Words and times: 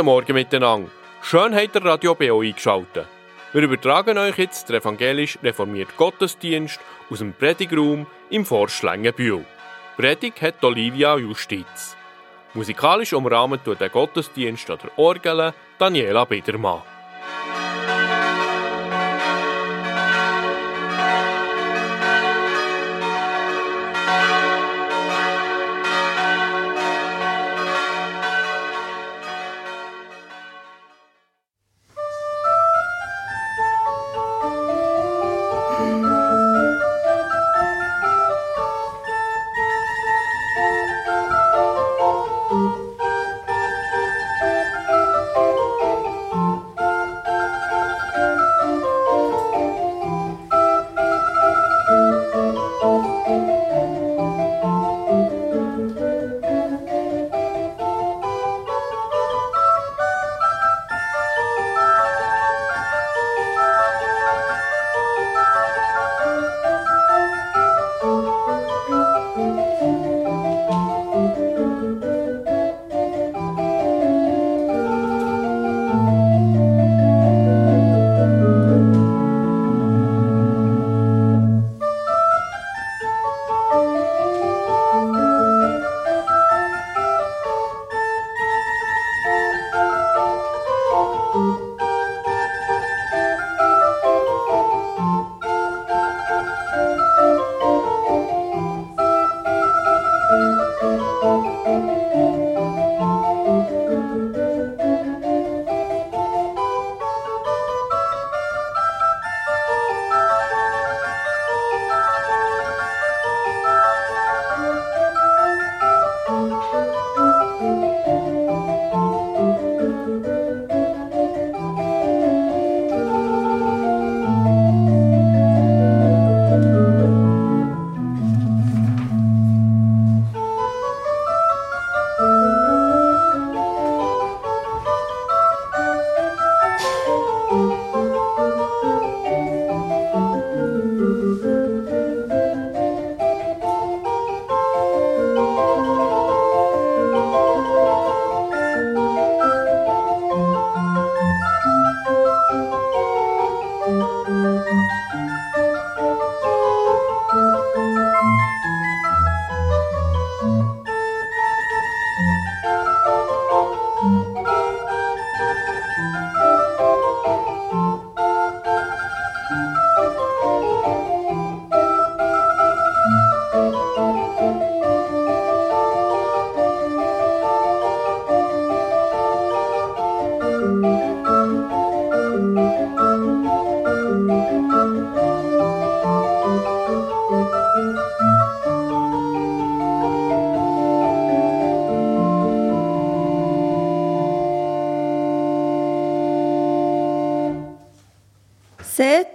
Guten 0.00 0.12
Morgen 0.12 0.32
miteinander. 0.32 0.90
Schön 1.20 1.54
habt 1.54 1.74
ihr 1.74 1.84
Radio 1.84 2.14
BO 2.14 2.40
eingeschaltet. 2.40 3.06
Wir 3.52 3.60
übertragen 3.60 4.16
euch 4.16 4.38
jetzt 4.38 4.70
den 4.70 4.76
evangelisch 4.76 5.38
reformierten 5.42 5.94
Gottesdienst 5.98 6.80
aus 7.10 7.18
dem 7.18 7.34
Predigraum 7.34 8.06
im 8.30 8.46
Forschlängenbühl. 8.46 9.44
Predigt 9.98 10.40
hat 10.40 10.64
Olivia 10.64 11.18
Justiz. 11.18 11.98
Musikalisch 12.54 13.12
umrahmt 13.12 13.66
durch 13.66 13.76
den 13.76 13.92
Gottesdienst 13.92 14.70
an 14.70 14.78
der 14.82 14.98
Orgel 14.98 15.52
Daniela 15.78 16.24
Biedermann. 16.24 16.80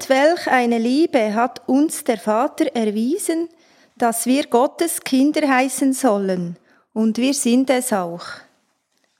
Welch 0.09 0.47
eine 0.47 0.77
Liebe 0.77 1.33
hat 1.33 1.67
uns 1.67 2.03
der 2.03 2.17
Vater 2.17 2.75
erwiesen, 2.75 3.49
dass 3.97 4.25
wir 4.25 4.47
Gottes 4.47 5.01
Kinder 5.01 5.47
heißen 5.47 5.93
sollen. 5.93 6.57
Und 6.93 7.17
wir 7.17 7.33
sind 7.33 7.69
es 7.69 7.93
auch. 7.93 8.25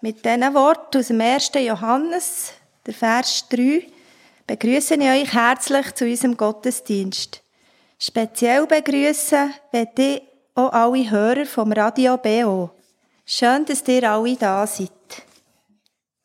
Mit 0.02 0.24
diesen 0.26 0.54
Worten 0.54 0.98
aus 1.00 1.08
dem 1.08 1.22
1. 1.22 1.52
Johannes, 1.56 2.54
der 2.86 2.94
Vers 2.94 3.46
3, 3.50 3.86
begrüße 4.48 4.96
ich 4.96 5.10
euch 5.10 5.34
herzlich 5.34 5.94
zu 5.96 6.06
unserem 6.06 6.38
Gottesdienst. 6.38 7.42
Speziell 7.98 8.68
begrüßen 8.68 9.54
werde 9.72 10.02
ich 10.02 10.22
auch 10.54 10.72
alle 10.72 11.10
Hörer 11.10 11.46
vom 11.46 11.72
Radio 11.72 12.18
BO. 12.18 12.70
Schön, 13.26 13.66
dass 13.66 13.88
ihr 13.88 14.10
alle 14.10 14.36
da 14.36 14.68
seid. 14.68 14.92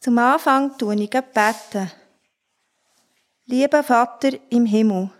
Zum 0.00 0.18
Anfang 0.18 0.76
tue 0.76 0.94
ich 0.94 1.10
beten. 1.10 1.90
Lieber 3.50 3.82
Vater 3.82 4.38
im 4.50 4.64
Himmel, 4.64 5.10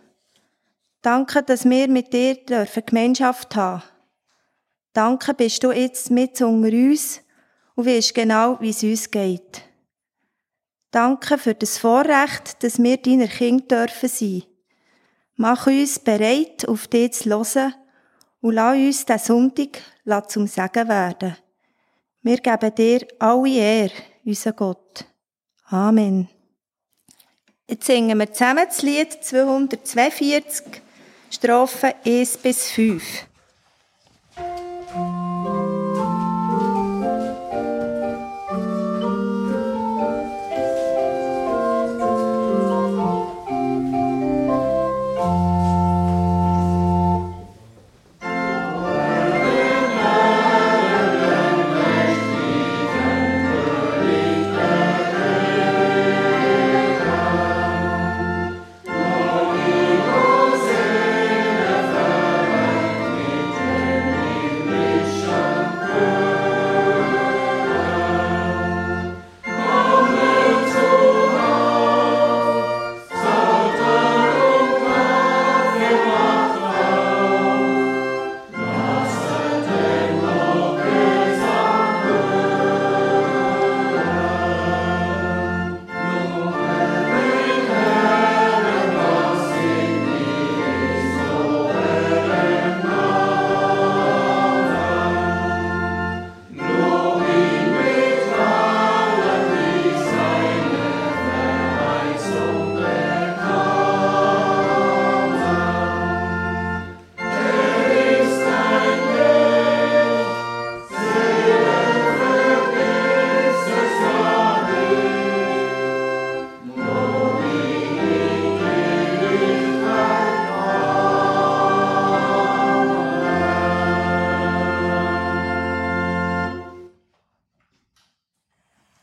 danke, 1.03 1.43
dass 1.43 1.65
wir 1.65 1.89
mit 1.89 2.13
dir 2.13 2.37
dürfen 2.37 2.85
Gemeinschaft 2.87 3.57
haben. 3.57 3.83
Danke, 4.93 5.35
bist 5.35 5.65
du 5.65 5.73
jetzt 5.73 6.13
mit 6.13 6.41
unter 6.41 6.69
uns 6.69 7.23
und 7.75 7.87
weißt 7.87 8.15
genau, 8.15 8.57
wie 8.61 8.71
es 8.71 8.85
uns 8.85 9.11
geht. 9.11 9.65
Danke 10.93 11.39
für 11.39 11.57
das 11.57 11.79
Vorrecht, 11.79 12.63
dass 12.63 12.81
wir 12.81 12.99
deiner 12.99 13.27
Kinder 13.27 13.87
dürfen 13.87 14.09
sein. 14.09 14.45
Mach 15.35 15.67
uns 15.67 15.99
bereit, 15.99 16.69
auf 16.69 16.87
dich 16.87 17.15
zu 17.15 17.31
hören 17.31 17.75
und 18.43 18.55
lass 18.55 18.77
uns 18.77 19.07
den 19.07 19.19
Sonntag 19.19 19.83
zum 20.29 20.47
Segen 20.47 20.87
werden. 20.87 21.37
Wir 22.23 22.37
geben 22.37 22.75
dir 22.77 23.09
alle 23.19 23.49
Ehre, 23.49 23.93
unser 24.25 24.53
Gott. 24.53 25.05
Amen. 25.65 26.29
Jetzt 27.71 27.87
singen 27.87 28.19
wir 28.19 28.33
zusammen 28.33 28.67
das 28.67 28.83
Lied 28.83 29.13
242, 29.23 30.83
Strophen 31.31 31.93
1 32.05 32.39
bis 32.39 32.69
5. 32.73 33.30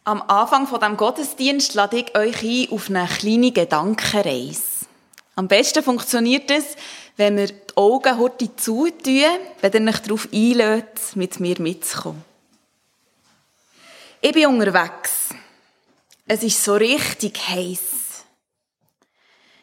Am 0.07 0.21
Anfang 0.21 0.67
von 0.67 0.79
dem 0.79 0.95
Gottesdienst 0.95 1.73
lade 1.73 1.97
ich 1.97 2.17
euch 2.17 2.41
ein 2.41 2.71
auf 2.71 2.89
eine 2.89 3.05
kleine 3.07 3.51
Gedankenreise. 3.51 4.85
Am 5.35 5.49
besten 5.49 5.83
funktioniert 5.83 6.49
es, 6.49 6.77
wenn 7.17 7.35
wir 7.35 7.47
die 7.47 7.75
Augen 7.75 8.17
heute 8.17 8.55
zutun, 8.55 9.25
wenn 9.59 9.85
ihr 9.85 9.93
euch 9.93 9.99
darauf 9.99 10.29
einlädt, 10.31 11.13
mit 11.15 11.41
mir 11.41 11.59
mitzukommen. 11.59 12.23
Ich 14.21 14.31
bin 14.31 14.47
unterwegs. 14.47 15.27
Es 16.25 16.41
ist 16.41 16.63
so 16.63 16.75
richtig 16.75 17.45
heiß. 17.45 18.23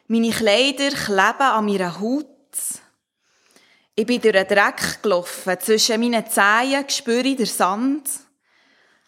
Meine 0.09 0.29
Kleider 0.29 0.91
kleben 0.91 1.41
an 1.41 1.65
meiner 1.65 1.99
Haut. 1.99 2.27
Ich 3.95 4.05
bin 4.05 4.21
durch 4.21 4.35
den 4.35 4.47
Dreck 4.47 5.03
gelaufen. 5.03 5.59
Zwischen 5.59 6.01
meinen 6.03 6.29
Zehen 6.29 6.85
spüre 6.91 7.29
ich 7.29 7.37
den 7.37 7.47
Sand. 7.47 8.24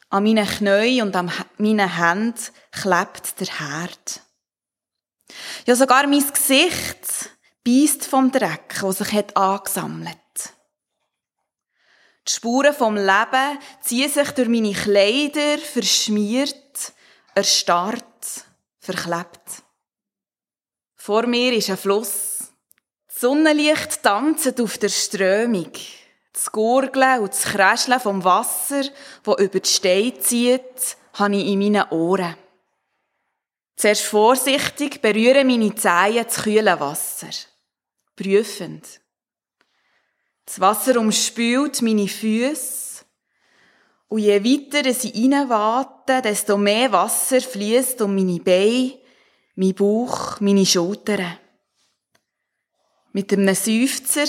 An 0.08 0.22
meinen 0.22 0.46
Knien 0.46 1.06
und 1.06 1.16
an 1.16 1.32
meinen 1.58 1.96
Händen 1.96 2.40
klebt 2.70 3.40
der 3.40 3.46
Herd. 3.58 4.20
Ja, 5.66 5.74
sogar 5.74 6.06
mein 6.06 6.26
Gesicht 6.26 7.30
beißt 7.64 8.06
vom 8.06 8.30
Dreck, 8.30 8.78
der 8.80 8.92
sich 8.92 9.12
hat 9.12 9.36
angesammelt. 9.36 10.16
Die 12.28 12.32
Spuren 12.32 12.74
vom 12.74 12.96
Leben 12.96 13.58
ziehen 13.82 14.10
sich 14.10 14.30
durch 14.32 14.48
meine 14.48 14.72
Kleider, 14.72 15.58
verschmiert, 15.58 16.92
erstarrt, 17.34 18.44
verklebt. 18.78 19.62
Vor 20.96 21.26
mir 21.26 21.52
ist 21.52 21.70
ein 21.70 21.76
Fluss. 21.76 22.52
Das 23.06 23.20
Sonnenlicht 23.20 24.02
tanzt 24.02 24.60
auf 24.60 24.78
der 24.78 24.88
Strömung. 24.88 25.70
Das 26.36 26.52
Gurgeln 26.52 27.20
und 27.20 27.32
das 27.32 27.44
Kräscheln 27.44 27.98
vom 27.98 28.22
Wasser, 28.22 28.82
das 29.24 29.38
über 29.38 29.58
die 29.58 29.68
Steine 29.70 30.18
zieht, 30.18 30.98
habe 31.14 31.34
ich 31.34 31.46
in 31.46 31.58
meinen 31.58 31.88
Ohren. 31.88 32.36
Zuerst 33.74 34.02
vorsichtig 34.02 35.00
berühren 35.00 35.46
meine 35.46 35.74
Zehen 35.74 36.26
das 36.26 36.42
kühle 36.42 36.78
Wasser. 36.78 37.30
Prüfend. 38.14 39.00
Das 40.44 40.60
Wasser 40.60 41.00
umspült 41.00 41.80
meine 41.80 42.06
Füße. 42.06 43.06
Und 44.08 44.18
je 44.18 44.44
weiter 44.44 44.92
sie 44.92 45.12
reinwarten, 45.14 46.22
desto 46.22 46.58
mehr 46.58 46.92
Wasser 46.92 47.40
fließt 47.40 48.02
um 48.02 48.14
meine 48.14 48.40
Beine, 48.40 48.98
mein 49.54 49.74
Bauch, 49.74 50.38
meine 50.40 50.66
Schultern. 50.66 51.38
Mit 53.12 53.32
einem 53.32 53.54
Seufzer 53.54 54.26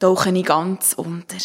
tauche 0.00 0.30
ich 0.30 0.44
ganz 0.44 0.94
unter. 0.94 1.36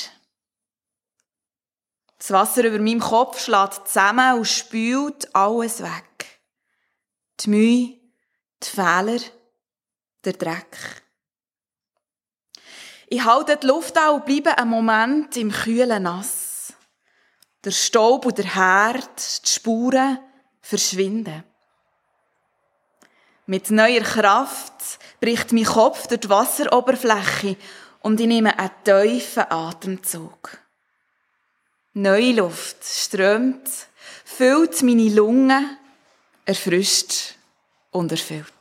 Das 2.18 2.32
Wasser 2.32 2.64
über 2.64 2.80
meinem 2.80 3.02
Kopf 3.02 3.40
schlägt 3.40 3.88
zusammen 3.88 4.40
und 4.40 4.46
spült 4.46 5.36
alles 5.36 5.84
weg. 5.84 6.42
Die 7.42 7.50
Mühe, 7.50 8.00
die 8.64 8.68
Fehler, 8.68 9.20
der 10.24 10.34
Dreck. 10.34 11.04
Ich 13.08 13.24
halte 13.24 13.58
die 13.58 13.68
Luft 13.68 13.96
an 13.98 14.16
und 14.16 14.26
bleibe 14.26 14.58
einen 14.58 14.72
Moment 14.72 15.38
im 15.38 15.52
kühlen 15.52 16.04
Nass. 16.04 16.74
Der 17.64 17.72
Staub 17.72 18.26
und 18.26 18.38
der 18.38 18.56
Herd, 18.56 19.46
die 19.46 19.50
Spuren 19.50 20.20
verschwinden. 20.62 21.44
Mit 23.48 23.70
neuer 23.70 24.02
Kraft 24.02 25.00
bricht 25.20 25.52
mein 25.52 25.66
Kopf 25.66 26.08
durch 26.08 26.22
die 26.22 26.30
Wasseroberfläche 26.30 27.58
und 28.06 28.20
ich 28.20 28.28
nehme 28.28 28.60
einen 28.60 28.70
tiefen 28.84 29.46
Atemzug. 29.50 30.60
Neue 31.94 32.34
Luft 32.34 32.84
strömt, 32.84 33.68
füllt 34.24 34.84
meine 34.84 35.10
Lungen, 35.10 35.76
erfrischt 36.46 37.34
und 37.90 38.12
erfüllt. 38.12 38.55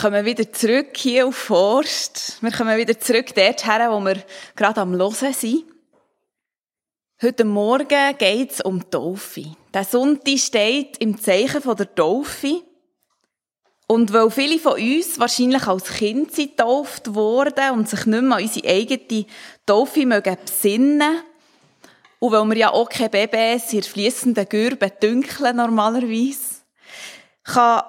Kommen 0.00 0.24
wieder 0.24 0.50
zurück 0.50 0.96
hier 0.96 1.26
auf 1.26 1.36
Forst. 1.36 2.38
Wir 2.40 2.50
kommen 2.50 2.78
wieder 2.78 2.98
zurück 2.98 3.34
dorthin, 3.34 3.90
wo 3.90 4.00
wir 4.00 4.22
gerade 4.56 4.80
am 4.80 4.94
Hören 4.94 5.34
sind. 5.34 5.64
Heute 7.20 7.44
Morgen 7.44 8.16
geht 8.16 8.50
es 8.50 8.60
um 8.62 8.90
Taufe. 8.90 9.44
Der 9.74 9.84
Sonntag 9.84 10.38
steht 10.38 10.96
im 10.98 11.20
Zeichen 11.20 11.60
der 11.76 11.94
Taufe. 11.94 12.62
Und 13.88 14.10
weil 14.14 14.30
viele 14.30 14.58
von 14.58 14.80
uns 14.80 15.18
wahrscheinlich 15.18 15.66
als 15.66 15.92
Kind 15.92 16.34
getauft 16.34 17.14
wurden 17.14 17.72
und 17.72 17.88
sich 17.88 18.06
nicht 18.06 18.22
mehr 18.22 18.38
an 18.38 18.42
unsere 18.42 18.68
eigene 18.68 19.26
Taufe 19.66 20.06
mögen 20.06 20.36
besinnen, 20.46 21.22
und 22.20 22.32
weil 22.32 22.44
wir 22.46 22.56
ja 22.56 22.72
auch 22.72 22.88
keine 22.88 23.10
Babys 23.10 23.72
in 23.72 23.82
fließenden 23.82 24.48
Gürben 24.48 24.92
dünkeln 25.02 25.56
normalerweise, 25.56 26.62
kann 27.44 27.82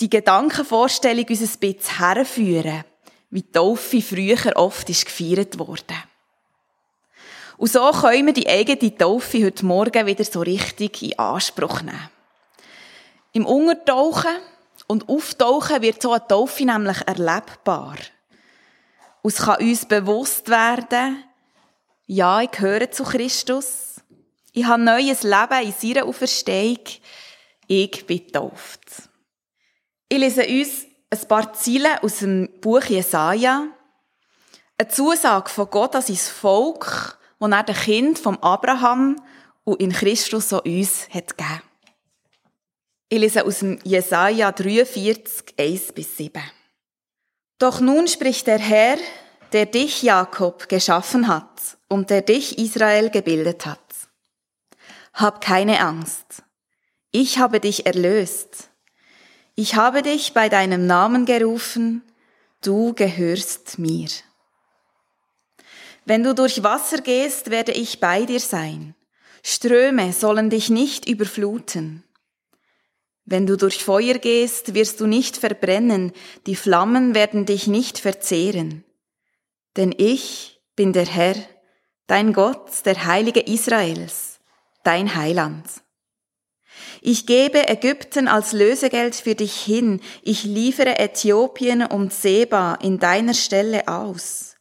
die 0.00 0.10
Gedankenvorstellung 0.10 1.26
uns 1.28 1.40
ein 1.40 1.58
bisschen 1.58 1.98
herführen, 1.98 2.84
wie 3.30 3.42
die 3.42 3.52
Taufe 3.52 4.00
früher 4.00 4.56
oft 4.56 4.88
ist 4.88 5.04
gefeiert 5.04 5.58
wurde. 5.58 5.94
Und 7.58 7.70
so 7.70 7.90
können 7.90 8.26
wir 8.26 8.32
die 8.32 8.48
eigene 8.48 8.96
Taufe 8.96 9.44
heute 9.44 9.66
Morgen 9.66 10.06
wieder 10.06 10.24
so 10.24 10.40
richtig 10.40 11.02
in 11.02 11.18
Anspruch 11.18 11.82
nehmen. 11.82 12.08
Im 13.32 13.44
Untertauchen 13.44 14.38
und 14.86 15.08
Auftauchen 15.08 15.82
wird 15.82 16.00
so 16.00 16.12
eine 16.12 16.26
Taufe 16.26 16.64
nämlich 16.64 16.96
erlebbar. 17.06 17.96
Und 19.22 19.34
es 19.34 19.42
kann 19.42 19.60
uns 19.60 19.84
bewusst 19.84 20.48
werden, 20.48 21.22
ja, 22.06 22.40
ich 22.40 22.50
gehöre 22.50 22.90
zu 22.90 23.04
Christus. 23.04 24.00
Ich 24.52 24.64
habe 24.64 24.82
neues 24.82 25.22
Leben 25.22 25.62
in 25.62 25.72
seiner 25.72 26.06
Auferstehung. 26.06 26.80
Ich 27.68 28.04
bin 28.06 28.26
getauft. 28.26 29.09
Ich 30.12 30.18
lese 30.18 30.44
uns 30.44 30.86
ein 31.08 31.28
paar 31.28 31.52
Ziele 31.52 32.02
aus 32.02 32.18
dem 32.18 32.48
Buch 32.60 32.82
Jesaja. 32.82 33.68
Eine 34.76 34.88
Zusage 34.88 35.48
von 35.48 35.70
Gott 35.70 35.94
an 35.94 36.02
sein 36.02 36.16
Volk, 36.16 37.16
das 37.38 37.50
er 37.50 37.62
den 37.62 37.76
Kind 37.76 38.18
von 38.18 38.36
Abraham 38.42 39.22
und 39.62 39.80
in 39.80 39.92
Christus 39.92 40.48
so 40.48 40.60
uns 40.62 41.08
hat 41.10 41.38
gegeben. 41.38 41.62
Ich 43.08 43.20
lese 43.20 43.44
aus 43.44 43.60
dem 43.60 43.78
Jesaja 43.84 44.50
43, 44.50 45.54
1 45.56 45.92
bis 45.92 46.16
7. 46.16 46.42
Doch 47.60 47.80
nun 47.80 48.08
spricht 48.08 48.48
der 48.48 48.58
Herr, 48.58 48.98
der 49.52 49.66
dich, 49.66 50.02
Jakob, 50.02 50.68
geschaffen 50.68 51.28
hat 51.28 51.78
und 51.86 52.10
der 52.10 52.22
dich, 52.22 52.58
Israel, 52.58 53.10
gebildet 53.10 53.64
hat. 53.64 53.78
Hab 55.14 55.40
keine 55.40 55.78
Angst. 55.78 56.42
Ich 57.12 57.38
habe 57.38 57.60
dich 57.60 57.86
erlöst. 57.86 58.69
Ich 59.62 59.74
habe 59.74 60.00
dich 60.00 60.32
bei 60.32 60.48
deinem 60.48 60.86
Namen 60.86 61.26
gerufen, 61.26 62.02
du 62.62 62.94
gehörst 62.94 63.78
mir. 63.78 64.08
Wenn 66.06 66.22
du 66.22 66.34
durch 66.34 66.62
Wasser 66.62 67.02
gehst, 67.02 67.50
werde 67.50 67.72
ich 67.72 68.00
bei 68.00 68.24
dir 68.24 68.40
sein. 68.40 68.94
Ströme 69.42 70.14
sollen 70.14 70.48
dich 70.48 70.70
nicht 70.70 71.06
überfluten. 71.06 72.04
Wenn 73.26 73.46
du 73.46 73.58
durch 73.58 73.84
Feuer 73.84 74.14
gehst, 74.14 74.72
wirst 74.72 74.98
du 74.98 75.06
nicht 75.06 75.36
verbrennen, 75.36 76.12
die 76.46 76.56
Flammen 76.56 77.14
werden 77.14 77.44
dich 77.44 77.66
nicht 77.66 77.98
verzehren. 77.98 78.82
Denn 79.76 79.94
ich 79.94 80.62
bin 80.74 80.94
der 80.94 81.04
Herr, 81.04 81.36
dein 82.06 82.32
Gott, 82.32 82.86
der 82.86 83.04
Heilige 83.04 83.40
Israels, 83.40 84.40
dein 84.84 85.14
Heiland. 85.14 85.66
Ich 87.02 87.26
gebe 87.26 87.68
Ägypten 87.68 88.28
als 88.28 88.52
Lösegeld 88.52 89.14
für 89.14 89.34
dich 89.34 89.54
hin, 89.54 90.00
ich 90.22 90.44
liefere 90.44 90.98
Äthiopien 90.98 91.82
und 91.82 92.12
Seba 92.12 92.74
in 92.74 92.98
deiner 92.98 93.32
Stelle 93.32 93.88
aus, 93.88 94.56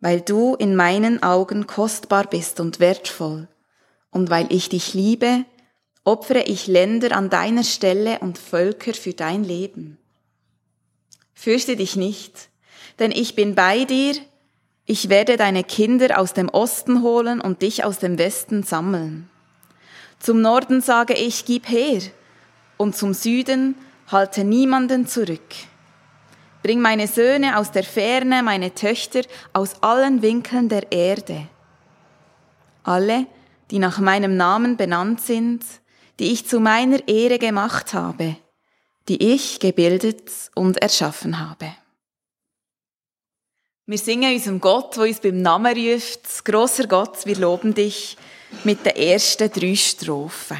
weil 0.00 0.22
du 0.22 0.54
in 0.54 0.74
meinen 0.74 1.22
Augen 1.22 1.66
kostbar 1.66 2.26
bist 2.26 2.60
und 2.60 2.80
wertvoll, 2.80 3.48
und 4.10 4.30
weil 4.30 4.50
ich 4.50 4.70
dich 4.70 4.94
liebe, 4.94 5.44
opfere 6.02 6.44
ich 6.44 6.66
Länder 6.66 7.14
an 7.14 7.28
deiner 7.28 7.64
Stelle 7.64 8.20
und 8.20 8.38
Völker 8.38 8.94
für 8.94 9.12
dein 9.12 9.44
Leben. 9.44 9.98
Fürchte 11.34 11.76
dich 11.76 11.94
nicht, 11.94 12.48
denn 12.98 13.12
ich 13.12 13.34
bin 13.34 13.54
bei 13.54 13.84
dir, 13.84 14.14
ich 14.86 15.10
werde 15.10 15.36
deine 15.36 15.62
Kinder 15.62 16.18
aus 16.18 16.32
dem 16.32 16.48
Osten 16.48 17.02
holen 17.02 17.42
und 17.42 17.60
dich 17.60 17.84
aus 17.84 17.98
dem 17.98 18.16
Westen 18.16 18.62
sammeln. 18.62 19.28
Zum 20.18 20.40
Norden 20.40 20.80
sage 20.80 21.14
ich, 21.14 21.44
gib 21.44 21.68
her, 21.68 22.00
und 22.76 22.96
zum 22.96 23.14
Süden 23.14 23.76
halte 24.08 24.44
niemanden 24.44 25.06
zurück. 25.06 25.54
Bring 26.62 26.80
meine 26.80 27.06
Söhne 27.06 27.56
aus 27.56 27.70
der 27.70 27.84
Ferne, 27.84 28.42
meine 28.42 28.74
Töchter 28.74 29.22
aus 29.52 29.82
allen 29.82 30.22
Winkeln 30.22 30.68
der 30.68 30.90
Erde. 30.90 31.48
Alle, 32.82 33.26
die 33.70 33.78
nach 33.78 33.98
meinem 33.98 34.36
Namen 34.36 34.76
benannt 34.76 35.20
sind, 35.20 35.64
die 36.18 36.32
ich 36.32 36.46
zu 36.46 36.58
meiner 36.58 37.06
Ehre 37.06 37.38
gemacht 37.38 37.94
habe, 37.94 38.36
die 39.08 39.34
ich 39.34 39.60
gebildet 39.60 40.30
und 40.54 40.78
erschaffen 40.78 41.38
habe. 41.38 41.72
Wir 43.86 43.98
singen 43.98 44.34
unserem 44.34 44.60
Gott, 44.60 44.96
der 44.96 45.04
uns 45.04 45.20
beim 45.20 45.40
Namen 45.40 45.74
ruft, 45.74 46.44
grosser 46.44 46.86
Gott, 46.86 47.24
wir 47.24 47.36
loben 47.36 47.74
dich, 47.74 48.18
mit 48.64 48.84
den 48.84 48.96
ersten 48.96 49.50
drei 49.50 49.74
Strophen. 49.74 50.58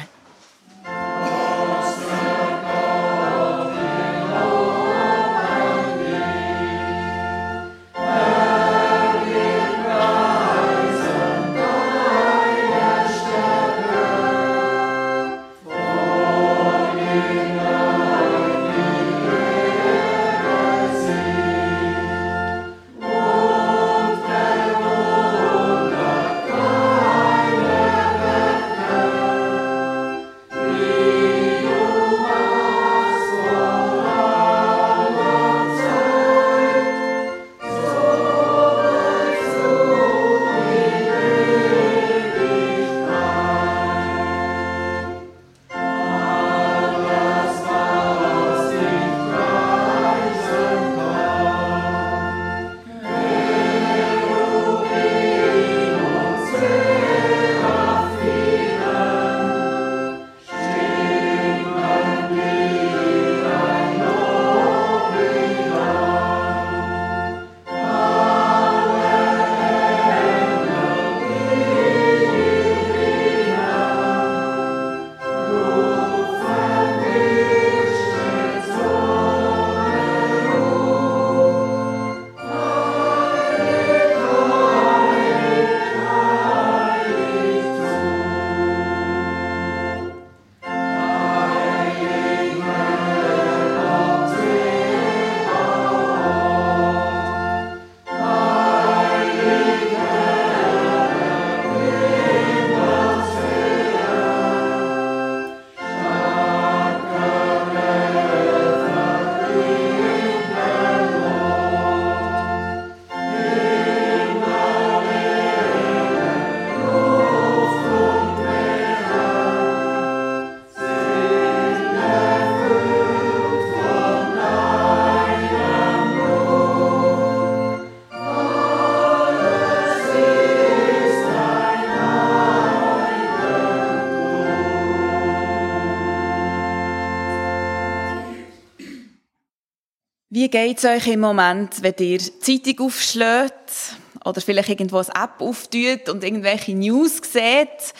Wie 140.39 140.47
geht's 140.47 140.85
euch 140.85 141.05
im 141.07 141.19
Moment, 141.19 141.83
wenn 141.83 141.95
ihr 141.99 142.19
Zeitung 142.19 142.85
aufschlägt 142.85 143.97
oder 144.23 144.39
vielleicht 144.39 144.69
irgendwo 144.69 144.99
eine 144.99 145.09
App 145.09 145.41
auftut 145.41 146.07
und 146.07 146.23
irgendwelche 146.23 146.73
News 146.73 147.17
seht? 147.29 147.93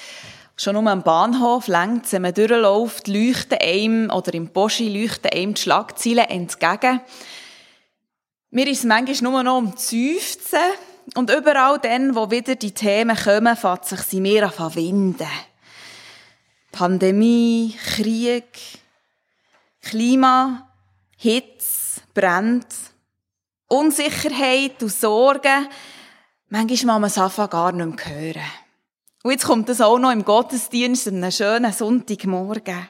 Schon 0.55 0.77
um 0.77 0.87
am 0.87 1.03
Bahnhof 1.03 1.67
längt 1.67 2.09
wenn 2.13 2.21
man 2.21 2.33
durchläuft, 2.33 3.09
leuchten 3.09 3.57
einem 3.61 4.09
oder 4.09 4.33
im 4.33 4.47
Boschi 4.53 4.87
leuchten 4.87 5.31
einem 5.33 5.53
die 5.53 5.61
Schlagzeilen 5.61 6.29
entgegen. 6.29 7.01
Mir 8.51 8.67
ist 8.69 8.79
es 8.79 8.85
manchmal 8.85 9.33
nur 9.33 9.43
noch 9.43 9.57
um 9.57 9.73
Seufzen 9.75 10.59
und 11.15 11.29
überall 11.29 11.77
dann, 11.79 12.15
wo 12.15 12.31
wieder 12.31 12.55
die 12.55 12.71
Themen 12.71 13.17
kommen, 13.17 13.57
fängt 13.57 13.83
sich 13.83 13.99
sie 14.03 14.21
mehr 14.21 14.45
an 14.45 14.51
verwinden. 14.53 15.27
Pandemie, 16.71 17.75
Krieg, 17.95 18.47
Klima, 19.81 20.69
Hitze, 21.17 21.88
Brand, 22.19 22.65
Unsicherheit 23.69 24.83
und 24.83 24.91
Sorgen. 24.91 25.69
Manchmal 26.49 26.99
muss 26.99 27.15
man 27.15 27.27
es 27.27 27.49
gar 27.49 27.71
nicht 27.71 28.05
mehr 28.05 28.15
hören. 28.17 28.51
Und 29.23 29.31
jetzt 29.31 29.45
kommt 29.45 29.69
das 29.69 29.79
auch 29.79 29.97
noch 29.97 30.11
im 30.11 30.25
Gottesdienst 30.25 31.07
an 31.07 31.23
einem 31.23 31.31
schönen 31.31 31.71
Sonntagmorgen. 31.71 32.89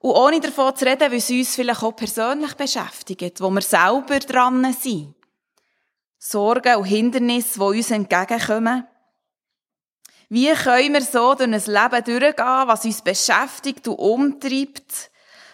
Und 0.00 0.10
ohne 0.10 0.40
davon 0.40 0.74
zu 0.74 0.86
reden, 0.86 1.12
wie 1.12 1.18
es 1.18 1.30
uns 1.30 1.54
vielleicht 1.54 1.84
auch 1.84 1.94
persönlich 1.94 2.54
beschäftigt, 2.54 3.40
wo 3.40 3.48
wir 3.50 3.62
selber 3.62 4.18
dran 4.18 4.72
sind. 4.72 5.14
Sorgen 6.18 6.76
und 6.76 6.86
Hindernisse, 6.86 7.60
die 7.60 7.78
uns 7.78 7.92
entgegenkommen. 7.92 8.88
Wie 10.28 10.52
können 10.52 10.94
wir 10.94 11.02
so 11.02 11.34
durch 11.34 11.42
ein 11.42 11.52
Leben 11.52 12.20
durchgehen, 12.20 12.66
was 12.66 12.84
uns 12.84 13.02
beschäftigt 13.02 13.86
und 13.86 13.98
umtreibt? 14.00 15.09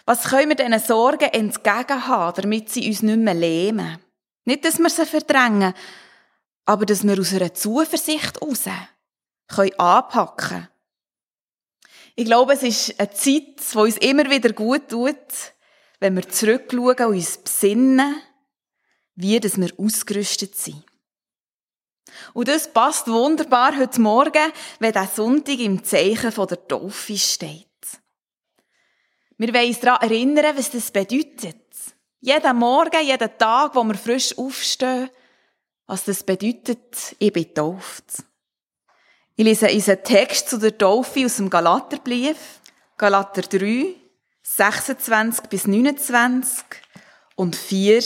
Was 0.07 0.23
können 0.23 0.47
wir 0.47 0.55
diesen 0.55 0.79
Sorgen 0.79 1.25
entgegenhaben, 1.25 2.41
damit 2.41 2.69
sie 2.69 2.87
uns 2.87 3.01
nicht 3.01 3.19
mehr 3.19 3.33
lähmen? 3.33 3.99
Nicht, 4.45 4.63
dass 4.63 4.79
wir 4.79 4.89
sie 4.89 5.05
verdrängen, 5.05 5.73
aber 6.65 6.85
dass 6.85 7.05
wir 7.05 7.19
aus 7.19 7.33
einer 7.33 7.53
Zuversicht 7.53 8.39
heraus 8.39 8.63
können 9.49 9.77
anpacken 9.77 10.69
Ich 12.15 12.23
glaube, 12.23 12.53
es 12.53 12.63
ist 12.63 12.97
eine 12.97 13.11
Zeit, 13.11 13.59
die 13.73 13.77
uns 13.77 13.97
immer 13.97 14.29
wieder 14.29 14.53
gut 14.53 14.87
tut, 14.87 15.17
wenn 15.99 16.15
wir 16.15 16.29
zurückschauen 16.29 16.95
und 16.95 17.05
uns 17.07 17.39
besinnen, 17.39 18.15
wie 19.15 19.41
dass 19.41 19.59
wir 19.59 19.73
ausgerüstet 19.77 20.55
sind. 20.55 20.85
Und 22.33 22.47
das 22.47 22.71
passt 22.71 23.09
wunderbar 23.09 23.77
heute 23.77 23.99
Morgen, 23.99 24.53
wenn 24.79 24.93
der 24.93 25.07
Sonntag 25.13 25.59
im 25.59 25.83
Zeichen 25.83 26.33
der 26.33 26.67
Taufe 26.69 27.17
steht. 27.17 27.66
Wir 29.37 29.53
wollen 29.53 29.67
uns 29.67 29.79
daran 29.79 30.09
erinnern, 30.09 30.57
was 30.57 30.71
das 30.71 30.89
bedeutet. 30.89 31.55
Jeden 32.19 32.57
Morgen, 32.57 33.05
jeden 33.05 33.37
Tag, 33.37 33.75
wo 33.75 33.83
wir 33.83 33.95
frisch 33.95 34.35
aufstehen, 34.37 35.09
was 35.85 36.05
das 36.05 36.23
bedeutet, 36.23 37.15
ich 37.19 37.31
bin 37.31 37.43
getauft. 37.43 38.23
Ich 39.35 39.45
lese 39.45 39.71
unseren 39.71 40.03
Text 40.03 40.49
zu 40.49 40.57
der 40.57 40.75
Taufe 40.75 41.23
aus 41.25 41.37
dem 41.37 41.51
Galaterbrief, 41.51 42.37
Galater 42.97 43.43
3, 43.43 43.93
26 44.41 45.45
bis 45.45 45.67
29 45.67 46.63
und 47.35 47.55
4, 47.55 48.03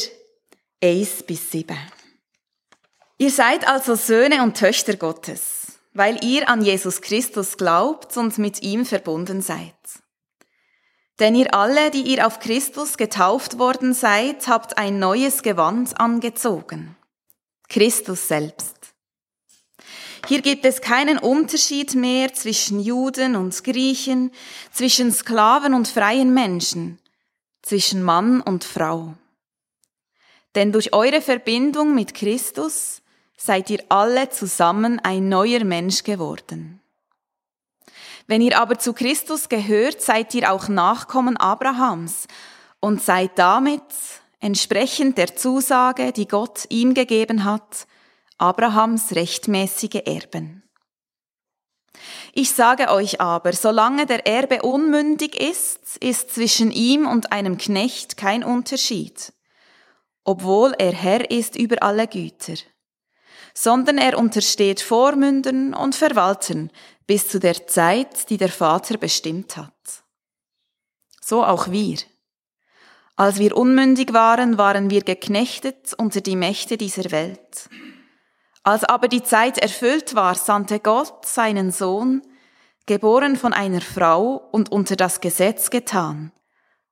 1 0.84 1.24
bis 1.24 1.52
7. 1.52 1.78
Ihr 3.20 3.32
seid 3.32 3.66
also 3.68 3.96
Söhne 3.96 4.44
und 4.44 4.58
Töchter 4.58 4.98
Gottes, 4.98 5.80
weil 5.94 6.22
ihr 6.26 6.50
an 6.50 6.62
Jesus 6.62 7.02
Christus 7.02 7.56
glaubt 7.56 8.18
und 8.18 8.38
mit 8.38 8.62
ihm 8.62 8.86
verbunden 8.86 9.42
seid. 9.42 9.74
Denn 11.20 11.36
ihr 11.36 11.54
alle, 11.54 11.92
die 11.92 12.02
ihr 12.02 12.26
auf 12.26 12.40
Christus 12.40 12.98
getauft 12.98 13.60
worden 13.60 13.94
seid, 13.94 14.48
habt 14.48 14.78
ein 14.78 15.00
neues 15.00 15.44
Gewand 15.44 16.00
angezogen. 16.00 16.96
Christus 17.70 18.28
selbst. 18.28 18.82
Hier 20.28 20.42
gibt 20.42 20.66
es 20.66 20.82
keinen 20.82 21.18
Unterschied 21.18 21.96
mehr 21.96 22.34
zwischen 22.34 22.80
Juden 22.80 23.36
und 23.36 23.64
Griechen, 23.64 24.32
zwischen 24.72 25.12
Sklaven 25.12 25.74
und 25.74 25.88
freien 25.88 26.34
Menschen, 26.34 27.00
zwischen 27.62 28.04
Mann 28.04 28.42
und 28.42 28.64
Frau. 28.64 29.16
Denn 30.56 30.72
durch 30.72 30.94
eure 30.94 31.22
Verbindung 31.22 31.96
mit 31.96 32.14
Christus 32.14 33.02
seid 33.38 33.70
ihr 33.70 33.84
alle 33.90 34.30
zusammen 34.30 35.00
ein 35.00 35.30
neuer 35.30 35.64
Mensch 35.64 36.04
geworden. 36.04 36.81
Wenn 38.32 38.40
ihr 38.40 38.58
aber 38.58 38.80
zu 38.80 38.94
Christus 38.94 39.50
gehört, 39.50 40.02
seid 40.02 40.34
ihr 40.36 40.54
auch 40.54 40.70
Nachkommen 40.70 41.36
Abrahams 41.36 42.28
und 42.80 43.02
seid 43.02 43.38
damit, 43.38 43.84
entsprechend 44.40 45.18
der 45.18 45.36
Zusage, 45.36 46.14
die 46.14 46.30
Gott 46.30 46.66
ihm 46.70 46.94
gegeben 46.94 47.44
hat, 47.44 47.88
Abrahams 48.38 49.16
rechtmäßige 49.16 50.04
Erben. 50.06 50.64
Ich 52.32 52.52
sage 52.52 52.90
euch 52.90 53.20
aber, 53.20 53.52
solange 53.52 54.06
der 54.06 54.26
Erbe 54.26 54.62
unmündig 54.62 55.36
ist, 55.38 55.98
ist 55.98 56.34
zwischen 56.34 56.72
ihm 56.72 57.08
und 57.08 57.34
einem 57.34 57.58
Knecht 57.58 58.16
kein 58.16 58.46
Unterschied, 58.46 59.34
obwohl 60.24 60.74
er 60.78 60.94
Herr 60.94 61.30
ist 61.30 61.58
über 61.58 61.84
alle 61.84 62.08
Güter 62.08 62.56
sondern 63.54 63.98
er 63.98 64.18
untersteht 64.18 64.82
Vormündern 64.82 65.74
und 65.74 65.96
Verwaltern 65.96 66.72
bis 67.12 67.28
zu 67.28 67.42
der 67.42 67.68
Zeit, 67.68 68.30
die 68.30 68.38
der 68.38 68.48
Vater 68.48 68.98
bestimmt 68.98 69.58
hat. 69.58 69.74
So 71.20 71.44
auch 71.44 71.70
wir. 71.70 71.98
Als 73.18 73.38
wir 73.38 73.58
unmündig 73.58 74.14
waren, 74.14 74.58
waren 74.58 74.90
wir 74.90 75.02
geknechtet 75.02 75.94
unter 75.98 76.22
die 76.22 76.38
Mächte 76.38 76.78
dieser 76.78 77.12
Welt. 77.12 77.70
Als 78.64 78.86
aber 78.86 79.10
die 79.10 79.24
Zeit 79.24 79.58
erfüllt 79.58 80.16
war, 80.16 80.36
sandte 80.36 80.80
Gott 80.80 81.26
seinen 81.26 81.74
Sohn, 81.74 82.22
geboren 82.86 83.36
von 83.36 83.52
einer 83.52 83.82
Frau 83.82 84.48
und 84.54 84.72
unter 84.72 84.96
das 84.96 85.20
Gesetz 85.20 85.70
getan, 85.70 86.32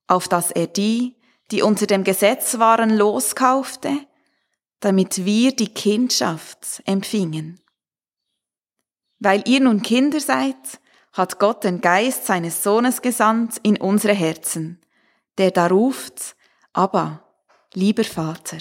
auf 0.07 0.27
dass 0.27 0.51
er 0.51 0.67
die, 0.67 1.15
die 1.51 1.61
unter 1.61 1.87
dem 1.87 2.03
Gesetz 2.03 2.59
waren, 2.59 2.89
loskaufte 2.89 3.91
damit 4.81 5.23
wir 5.23 5.55
die 5.55 5.73
Kindschaft 5.73 6.81
empfingen. 6.83 7.61
Weil 9.19 9.47
ihr 9.47 9.59
nun 9.59 9.81
Kinder 9.81 10.19
seid, 10.19 10.55
hat 11.13 11.39
Gott 11.39 11.63
den 11.63 11.81
Geist 11.81 12.25
seines 12.25 12.63
Sohnes 12.63 13.01
gesandt 13.01 13.57
in 13.63 13.77
unsere 13.77 14.13
Herzen, 14.13 14.81
der 15.37 15.51
da 15.51 15.67
ruft, 15.67 16.35
aber, 16.73 17.23
lieber 17.73 18.03
Vater. 18.03 18.57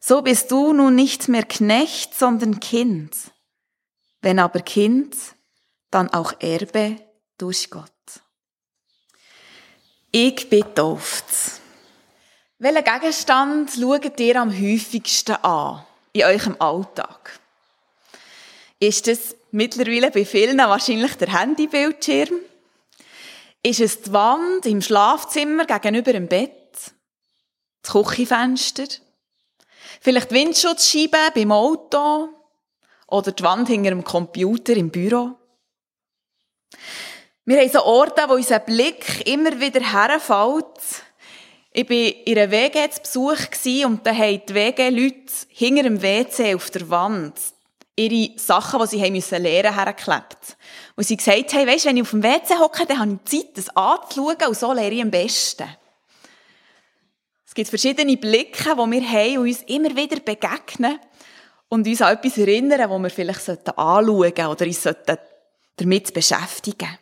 So 0.00 0.22
bist 0.22 0.50
du 0.50 0.72
nun 0.72 0.94
nicht 0.94 1.28
mehr 1.28 1.44
Knecht, 1.44 2.14
sondern 2.14 2.60
Kind. 2.60 3.16
Wenn 4.20 4.38
aber 4.38 4.60
Kind, 4.60 5.16
dann 5.90 6.12
auch 6.12 6.34
Erbe 6.40 6.96
durch 7.38 7.70
Gott. 7.70 7.90
Ich 10.10 10.48
bin 10.48 10.62
getauft. 10.62 11.24
Welchen 12.58 12.84
Gegenstand 12.84 13.70
schaut 13.72 14.20
ihr 14.20 14.40
am 14.40 14.50
häufigsten 14.50 15.36
an 15.36 15.84
in 16.12 16.24
eurem 16.24 16.56
Alltag? 16.58 17.38
Ist 18.78 19.08
es 19.08 19.34
mittlerweile 19.52 20.10
bei 20.10 20.26
vielen 20.26 20.58
wahrscheinlich 20.58 21.14
der 21.14 21.32
Handybildschirm? 21.32 22.40
Ist 23.62 23.80
es 23.80 24.02
die 24.02 24.12
Wand 24.12 24.66
im 24.66 24.82
Schlafzimmer 24.82 25.64
gegenüber 25.64 26.12
dem 26.12 26.28
Bett? 26.28 26.92
Das 27.82 27.92
Küchenfenster? 27.92 28.84
Vielleicht 30.00 30.30
die 30.30 30.34
Windschutzscheibe 30.34 31.32
beim 31.34 31.52
Auto? 31.52 32.28
Oder 33.08 33.32
die 33.32 33.42
Wand 33.42 33.68
hinter 33.68 33.90
dem 33.90 34.04
Computer 34.04 34.74
im 34.74 34.90
Büro? 34.90 35.36
Wir 37.46 37.60
haben 37.60 37.70
so 37.70 37.82
Orte, 37.82 38.24
wo 38.28 38.34
unser 38.34 38.58
Blick 38.58 39.26
immer 39.26 39.58
wieder 39.58 39.80
herfällt, 39.80 40.66
ich 41.72 41.88
war 41.88 41.96
in 41.96 42.38
einer 42.38 42.50
WG 42.50 42.90
zu 42.90 43.00
Besuch 43.00 43.84
und 43.86 44.06
da 44.06 44.12
haben 44.12 44.42
die 44.48 44.54
WG-Leute 44.54 45.32
hinter 45.48 45.82
dem 45.82 46.02
WC 46.02 46.54
auf 46.54 46.70
der 46.70 46.88
Wand 46.88 47.34
ihre 47.96 48.38
Sachen, 48.38 48.80
die 48.80 48.86
sie 48.86 49.02
haben 49.02 49.14
müssen 49.14 49.42
lernen, 49.42 49.74
hergeklebt. 49.74 50.56
Und 50.94 51.04
sie 51.04 51.16
gesagt 51.16 51.54
haben, 51.54 51.66
weisst, 51.66 51.86
wenn 51.86 51.96
ich 51.96 52.02
auf 52.02 52.10
dem 52.10 52.22
WC 52.22 52.58
hocke, 52.58 52.86
dann 52.86 52.98
habe 52.98 53.18
ich 53.24 53.30
Zeit, 53.30 53.56
das 53.56 53.74
anzuschauen 53.74 54.48
und 54.48 54.56
so 54.56 54.72
lehre 54.72 54.92
ich 54.92 55.02
am 55.02 55.10
besten. 55.10 55.68
Es 57.46 57.54
gibt 57.54 57.68
verschiedene 57.68 58.16
Blicke, 58.16 58.74
die 58.74 58.90
wir 58.90 59.08
haben 59.08 59.38
und 59.38 59.48
uns 59.48 59.62
immer 59.62 59.96
wieder 59.96 60.20
begegnen 60.20 60.98
und 61.68 61.86
uns 61.86 62.02
an 62.02 62.14
etwas 62.14 62.36
erinnern, 62.36 62.78
das 62.78 62.90
wir 62.90 63.10
vielleicht 63.10 63.78
anschauen 63.78 64.04
sollten 64.06 64.46
oder 64.46 64.66
uns 64.66 64.82
damit 65.76 66.14
beschäftigen 66.14 66.78
sollten. 66.78 66.98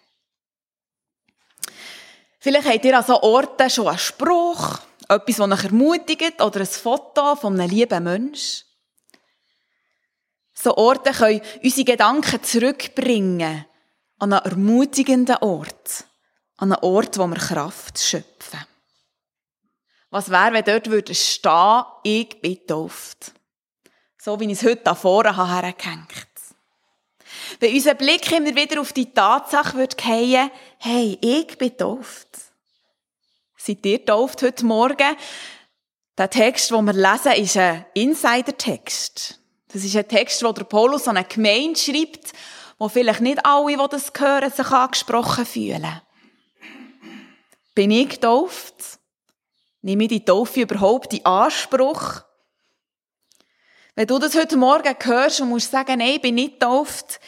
Vielleicht 2.38 2.68
habt 2.68 2.84
ihr 2.84 2.98
an 2.98 3.04
so 3.04 3.22
Orten 3.22 3.70
schon 3.70 3.88
einen 3.88 3.98
Spruch, 3.98 4.78
etwas, 5.08 5.36
das 5.36 5.50
euch 5.50 5.64
ermutigt, 5.64 6.42
oder 6.42 6.60
ein 6.60 6.66
Foto 6.66 7.36
von 7.36 7.58
einem 7.58 7.70
lieben 7.70 8.04
Menschen. 8.04 8.64
So 10.54 10.76
Orte 10.76 11.12
können 11.12 11.42
unsere 11.62 11.84
Gedanken 11.84 12.42
zurückbringen 12.42 13.66
an 14.18 14.32
einen 14.32 14.44
ermutigenden 14.44 15.36
Ort, 15.36 16.04
an 16.56 16.72
einen 16.72 16.82
Ort, 16.82 17.18
wo 17.18 17.26
wir 17.26 17.36
Kraft 17.36 17.98
schöpfen. 17.98 18.64
Was 20.10 20.30
wäre, 20.30 20.52
wenn 20.52 20.64
dort 20.64 20.88
würde 20.88 21.14
stehen, 21.14 21.82
ich 22.04 22.40
bin 22.40 22.54
getauft. 22.54 23.32
So 24.16 24.38
wie 24.38 24.44
ich 24.44 24.52
es 24.52 24.62
heute 24.62 24.82
da 24.84 24.94
vorne 24.94 25.36
hergehängt 25.36 26.08
Wenn 27.58 27.74
unser 27.74 27.94
Blick 27.94 28.30
immer 28.30 28.54
wieder 28.54 28.80
auf 28.80 28.92
die 28.92 29.12
Tatsache 29.12 29.76
wird 29.76 30.00
fallen, 30.00 30.50
hey, 30.78 31.18
ich 31.20 31.58
bin 31.58 31.70
getauft. 31.70 32.28
Seid 33.56 33.84
ihr 33.84 33.98
getauft 33.98 34.42
heute 34.42 34.64
Morgen? 34.64 35.16
Der 36.16 36.30
Text, 36.30 36.70
den 36.70 36.84
wir 36.84 36.92
lesen, 36.92 37.32
ist 37.32 37.56
ein 37.56 37.84
Insider-Text. 37.94 39.40
Das 39.74 39.82
ist 39.82 39.96
ein 39.96 40.06
Text, 40.06 40.40
wo 40.44 40.52
der 40.52 40.62
Paulus 40.62 41.08
an 41.08 41.16
eine 41.16 41.26
Gemeinde 41.26 41.76
schreibt, 41.76 42.32
wo 42.78 42.88
vielleicht 42.88 43.20
nicht 43.20 43.44
alle, 43.44 43.76
die 43.76 43.88
das 43.90 44.12
hören, 44.16 44.48
sich 44.48 44.66
angesprochen 44.68 45.44
fühlen. 45.44 46.00
Bin 47.74 47.90
ich 47.90 48.08
getauft? 48.08 49.00
Nehme 49.82 50.04
ich 50.04 50.10
die 50.10 50.24
Taufe 50.24 50.60
überhaupt 50.60 51.12
in 51.12 51.26
Anspruch? 51.26 52.22
Wenn 53.96 54.06
du 54.06 54.20
das 54.20 54.36
heute 54.36 54.56
Morgen 54.56 54.94
hörst 55.02 55.40
und 55.40 55.48
musst 55.48 55.72
sagen, 55.72 55.98
nein, 55.98 56.14
ich 56.14 56.22
bin 56.22 56.36
nicht 56.36 56.60
getauft, 56.60 57.18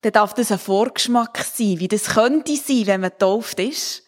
dann 0.00 0.12
darf 0.12 0.32
das 0.32 0.50
ein 0.50 0.58
Vorgeschmack 0.58 1.44
sein, 1.44 1.78
wie 1.78 1.88
das 1.88 2.06
könnte 2.06 2.56
sein, 2.56 2.86
wenn 2.86 3.02
man 3.02 3.10
getauft 3.10 3.60
ist. 3.60 4.02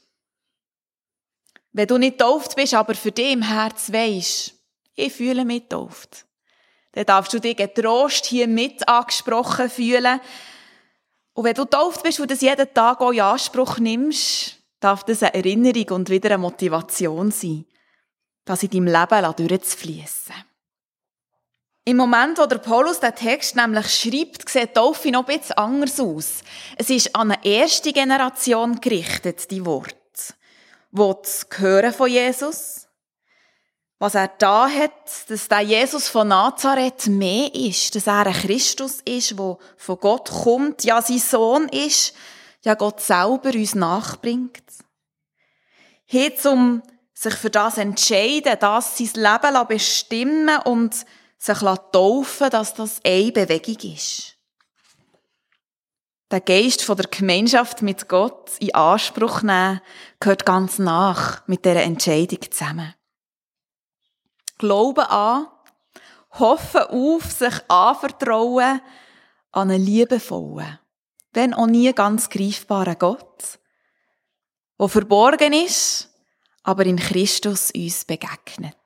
Wenn 1.72 1.86
du 1.86 1.98
nicht 1.98 2.16
getauft 2.16 2.56
bist, 2.56 2.72
aber 2.72 2.94
für 2.94 3.12
dich 3.12 3.32
im 3.32 3.42
Herz 3.42 3.92
weisst, 3.92 4.54
ich 4.94 5.12
fühle 5.12 5.44
mich 5.44 5.64
getauft, 5.64 6.24
dann 6.94 7.06
darfst 7.06 7.32
du 7.32 7.40
dich 7.40 7.56
getrost 7.56 8.26
hier 8.26 8.46
mit 8.46 8.88
angesprochen 8.88 9.68
fühlen. 9.68 10.20
Und 11.34 11.44
wenn 11.44 11.54
du 11.54 11.64
getauft 11.64 12.02
bist 12.02 12.20
und 12.20 12.30
das 12.30 12.40
jeden 12.40 12.72
Tag 12.72 13.00
auch 13.00 13.10
in 13.10 13.20
Anspruch 13.20 13.78
nimmst, 13.78 14.58
darf 14.78 15.02
das 15.04 15.22
eine 15.22 15.34
Erinnerung 15.34 15.88
und 15.90 16.10
wieder 16.10 16.30
eine 16.30 16.38
Motivation 16.38 17.32
sein, 17.32 17.64
das 18.44 18.62
in 18.62 18.70
deinem 18.70 18.86
Leben 18.86 19.48
durchzufließen. 19.48 20.34
Im 21.86 21.96
Moment, 21.98 22.38
wo 22.38 22.46
der 22.46 22.58
Paulus 22.58 23.00
den 23.00 23.14
Text 23.14 23.56
nämlich 23.56 23.88
schreibt, 23.88 24.48
sieht 24.48 24.70
die 24.70 24.72
Taufe 24.72 25.10
noch 25.10 25.26
bisschen 25.26 25.58
anders 25.58 26.00
aus. 26.00 26.42
Es 26.76 26.88
ist 26.88 27.14
an 27.14 27.32
eine 27.32 27.44
erste 27.44 27.92
Generation 27.92 28.80
gerichtet, 28.80 29.50
die 29.50 29.66
Worte. 29.66 29.96
Wo 30.92 31.12
das 31.12 31.46
Hören 31.56 31.92
von 31.92 32.08
Jesus, 32.08 32.83
was 34.04 34.14
er 34.16 34.28
da 34.28 34.68
hat, 34.68 35.30
dass 35.30 35.48
der 35.48 35.62
Jesus 35.62 36.08
von 36.08 36.28
Nazareth 36.28 37.06
mehr 37.06 37.54
ist, 37.54 37.94
dass 37.94 38.06
er 38.06 38.26
ein 38.26 38.34
Christus 38.34 39.00
ist, 39.02 39.38
der 39.38 39.56
von 39.78 39.98
Gott 39.98 40.30
kommt, 40.30 40.84
ja 40.84 41.00
sein 41.00 41.18
Sohn 41.18 41.70
ist, 41.70 42.12
ja 42.60 42.74
Gott 42.74 43.00
selber 43.00 43.54
uns 43.54 43.74
nachbringt. 43.74 44.62
Hier 46.04 46.36
zum 46.36 46.82
sich 47.14 47.32
für 47.32 47.48
das 47.48 47.78
entscheiden, 47.78 48.58
das 48.60 48.98
sein 48.98 49.10
Leben 49.14 49.68
bestimmen 49.68 50.58
und 50.66 50.94
sich 51.38 51.58
taufen 51.58 52.50
dass 52.50 52.74
das 52.74 53.00
eine 53.06 53.32
Bewegung 53.32 53.90
ist. 53.90 54.36
Der 56.30 56.42
Geist 56.42 56.86
der 56.86 57.06
Gemeinschaft 57.10 57.80
mit 57.80 58.06
Gott 58.10 58.50
in 58.58 58.74
Anspruch 58.74 59.40
nehmen, 59.40 59.80
gehört 60.20 60.44
ganz 60.44 60.78
nach 60.78 61.48
mit 61.48 61.64
dieser 61.64 61.84
Entscheidung 61.84 62.40
zusammen. 62.50 62.92
Glauben 64.58 65.04
an, 65.04 65.48
hoffen 66.38 66.82
auf, 66.82 67.30
sich 67.30 67.54
anvertrauen 67.68 68.80
an 69.52 69.70
einen 69.70 69.84
liebevollen, 69.84 70.78
wenn 71.32 71.54
auch 71.54 71.66
nie 71.66 71.92
ganz 71.92 72.28
greifbaren 72.28 72.98
Gott, 72.98 73.58
der 74.78 74.88
verborgen 74.88 75.52
ist, 75.52 76.10
aber 76.62 76.86
in 76.86 76.98
Christus 76.98 77.70
uns 77.74 78.04
begegnet. 78.04 78.76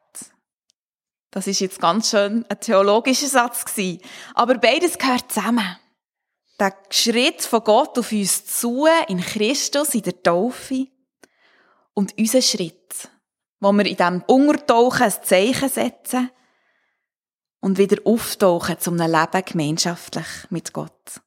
Das 1.31 1.47
ist 1.47 1.61
jetzt 1.61 1.81
ganz 1.81 2.11
schön 2.11 2.45
ein 2.49 2.61
theologischer 2.61 3.29
Satz 3.29 3.65
gewesen. 3.65 4.01
Aber 4.35 4.57
beides 4.59 4.99
gehört 4.99 5.31
zusammen. 5.31 5.77
Der 6.59 6.75
Schritt 6.91 7.43
von 7.43 7.63
Gott 7.63 7.99
auf 7.99 8.11
uns 8.13 8.47
zu, 8.47 8.87
in 9.09 9.21
Christus, 9.21 9.95
in 9.95 10.03
der 10.03 10.23
Taufe. 10.23 10.89
Und 11.95 12.17
unser 12.19 12.43
Schritt, 12.43 13.09
wo 13.61 13.73
wir 13.73 13.87
in 13.87 13.97
diesem 13.97 14.23
Untertauchen 14.23 15.05
ein 15.05 15.23
Zeichen 15.23 15.69
setzen 15.69 16.31
und 17.61 17.79
wieder 17.79 18.01
auftauchen 18.05 18.79
zum 18.79 18.97
Leben 18.97 19.45
gemeinschaftlich 19.45 20.27
mit 20.51 20.73
Gott. 20.73 21.21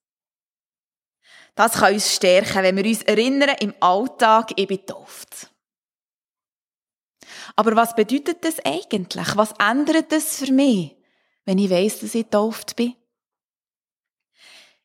Das 1.56 1.74
kann 1.74 1.94
uns 1.94 2.15
stärken, 2.15 2.63
wenn 2.63 2.78
wir 2.78 2.86
uns 2.86 3.04
erinnern, 3.04 3.56
im 3.60 3.74
Alltag, 3.82 4.54
ich 4.56 4.67
bin 4.67 4.86
tauft. 4.86 5.52
Aber 7.56 7.76
was 7.76 7.96
bedeutet 7.96 8.44
das 8.44 8.63
eigentlich? 8.63 9.36
Was 9.36 9.54
ändert 9.60 10.12
das 10.12 10.38
für 10.38 10.52
mich, 10.52 10.96
wenn 11.46 11.58
ich 11.58 11.70
weiss, 11.70 12.00
dass 12.00 12.15
ich 12.15 12.24
getauft 12.24 12.76
bin? 12.76 12.96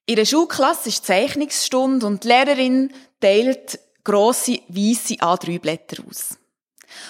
In 0.07 0.17
der 0.17 0.25
Schulklasse 0.25 0.89
ist 0.89 1.07
Zeichnungsstunde 1.07 2.07
und 2.07 2.25
die 2.25 2.29
Lehrerin 2.29 2.93
teilt 3.21 3.79
grosse 4.05 4.61
weiße 4.69 5.15
A3-Blätter 5.15 6.05
aus. 6.09 6.39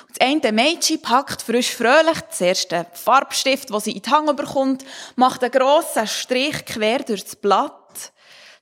Das 0.08 0.20
eine 0.20 0.52
Mädchen 0.52 1.02
packt 1.02 1.42
frisch 1.42 1.74
fröhlich 1.74 2.18
zuerst 2.30 2.72
den 2.72 2.86
Farbstift, 2.92 3.70
den 3.70 3.80
sie 3.80 3.92
in 3.92 4.02
die 4.02 4.10
Hand 4.10 4.36
bekommt, 4.36 4.84
macht 5.16 5.42
einen 5.42 5.52
grossen 5.52 6.06
Strich 6.06 6.64
quer 6.64 7.00
durch 7.00 7.24
das 7.24 7.36
Blatt. 7.36 8.12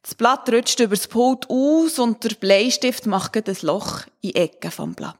Das 0.03 0.15
Blatt 0.15 0.53
rutscht 0.53 0.81
über 0.81 0.97
das 0.97 1.09
Pult 1.09 1.49
aus 1.49 1.99
und 1.99 2.23
der 2.25 2.35
Bleistift 2.35 3.07
macht 3.07 3.37
ein 3.37 3.57
Loch 3.63 4.03
in 4.21 4.31
die 4.31 4.37
Ecke 4.37 4.71
vom 4.71 4.95
Blatt. 4.95 5.17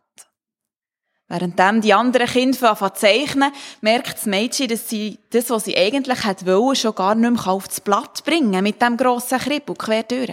Währenddem 1.29 1.81
die 1.81 1.95
anderen 1.95 2.27
Kinder 2.27 2.71
anfangen 2.71 2.95
zeichnen, 2.95 3.53
merkt 3.81 4.19
das 4.19 4.27
Mädchen, 4.27 4.69
dass 4.69 4.89
sie 4.89 5.19
das, 5.31 5.49
was 5.49 5.65
sie 5.65 5.77
eigentlich 5.77 6.25
hätte 6.25 6.47
wollen, 6.47 6.77
schon 6.77 6.95
gar 6.95 7.15
nicht 7.15 7.31
mehr 7.31 7.47
auf 7.49 7.67
das 7.67 7.81
Blatt 7.81 8.23
bringen 8.25 8.63
mit 8.63 8.83
dem 8.83 8.97
grossen 8.97 9.39
Kribbel 9.39 9.75
quer 9.75 10.03
durch. 10.03 10.31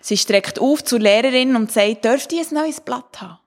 Sie 0.00 0.16
streckt 0.16 0.58
auf 0.58 0.82
zur 0.82 0.98
Lehrerin 0.98 1.54
und 1.54 1.70
sagt, 1.70 2.04
dürft 2.04 2.32
ihr 2.32 2.42
ein 2.42 2.54
neues 2.54 2.80
Blatt 2.80 3.20
haben? 3.20 3.38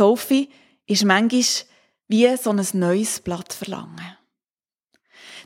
Taufe 0.00 0.48
ist 0.86 1.04
manchmal 1.04 1.44
wie 2.08 2.36
so 2.38 2.50
ein 2.50 2.66
neues 2.72 3.20
Blatt 3.20 3.52
verlangen. 3.52 4.16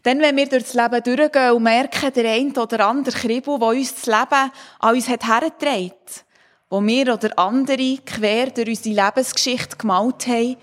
Dann, 0.05 0.21
wenn 0.21 0.37
wir 0.37 0.49
durchs 0.49 0.75
Leben 0.75 1.03
durchgehen 1.03 1.51
und 1.51 1.63
merken, 1.65 2.13
der 2.13 2.31
eine 2.31 2.53
oder 2.53 2.87
andere 2.87 3.17
Kribbel, 3.17 3.59
der 3.59 3.69
uns 3.69 3.95
das 3.97 4.07
Leben 4.07 4.53
an 4.79 4.95
uns 4.95 5.09
hergetragen 5.09 5.91
hat, 5.91 6.25
wo 6.71 6.81
wir 6.81 7.15
oder 7.15 7.37
andere 7.37 7.99
quer 8.07 8.51
durch 8.51 8.69
unsere 8.69 9.07
Lebensgeschichte 9.07 9.77
gemalt 9.77 10.27
haben, 10.29 10.57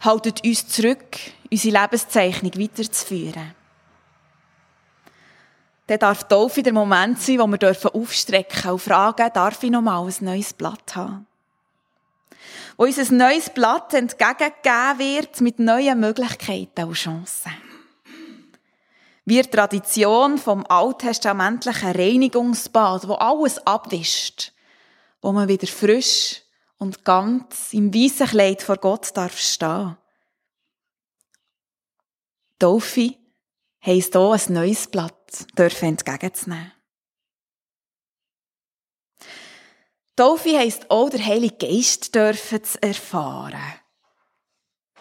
halten 0.00 0.34
uns 0.44 0.66
zurück, 0.66 1.18
unsere 1.48 1.80
Lebenszeichnung 1.80 2.52
weiterzuführen. 2.56 3.54
Dann 5.86 5.98
darf 6.00 6.24
Taufe 6.24 6.62
der 6.64 6.72
Moment 6.72 7.20
sein, 7.20 7.38
wo 7.38 7.46
wir 7.46 7.94
aufstrecken 7.94 8.72
und 8.72 8.80
fragen, 8.80 9.30
darf 9.32 9.62
ich 9.62 9.70
noch 9.70 9.82
mal 9.82 10.04
ein 10.04 10.14
neues 10.24 10.52
Blatt 10.52 10.96
haben? 10.96 11.26
Wo 12.76 12.84
uns 12.84 12.98
ein 12.98 13.16
neues 13.16 13.50
Blatt 13.50 13.94
entgegengegeben 13.94 14.98
wird 14.98 15.40
mit 15.40 15.58
neuen 15.58 16.00
Möglichkeiten 16.00 16.84
und 16.84 16.94
Chancen. 16.94 17.52
Die 19.24 19.40
Tradition 19.42 20.38
vom 20.38 20.66
alttestamentlichen 20.66 21.92
Reinigungsbad, 21.92 23.06
wo 23.06 23.14
alles 23.14 23.64
abwischt 23.66 24.52
wo 25.22 25.32
man 25.32 25.48
wieder 25.48 25.68
frisch 25.68 26.42
und 26.78 27.04
ganz 27.04 27.72
im 27.72 27.94
weißen 27.94 28.26
Kleid 28.26 28.60
vor 28.60 28.76
Gott 28.76 29.16
darf 29.16 29.38
stehen. 29.38 29.96
Taufe 32.58 33.14
heisst 33.84 34.12
hier 34.12 34.30
ein 34.30 34.52
neues 34.52 34.88
Blatt 34.88 35.46
dürfen 35.56 35.90
entgegenzunehmen. 35.90 36.72
Taufe 40.22 40.56
heisst 40.56 40.88
auch, 40.88 41.10
der 41.10 41.24
Heilige 41.26 41.66
Geist 41.66 42.14
dürfen 42.14 42.62
zu 42.62 42.80
erfahren. 42.80 43.60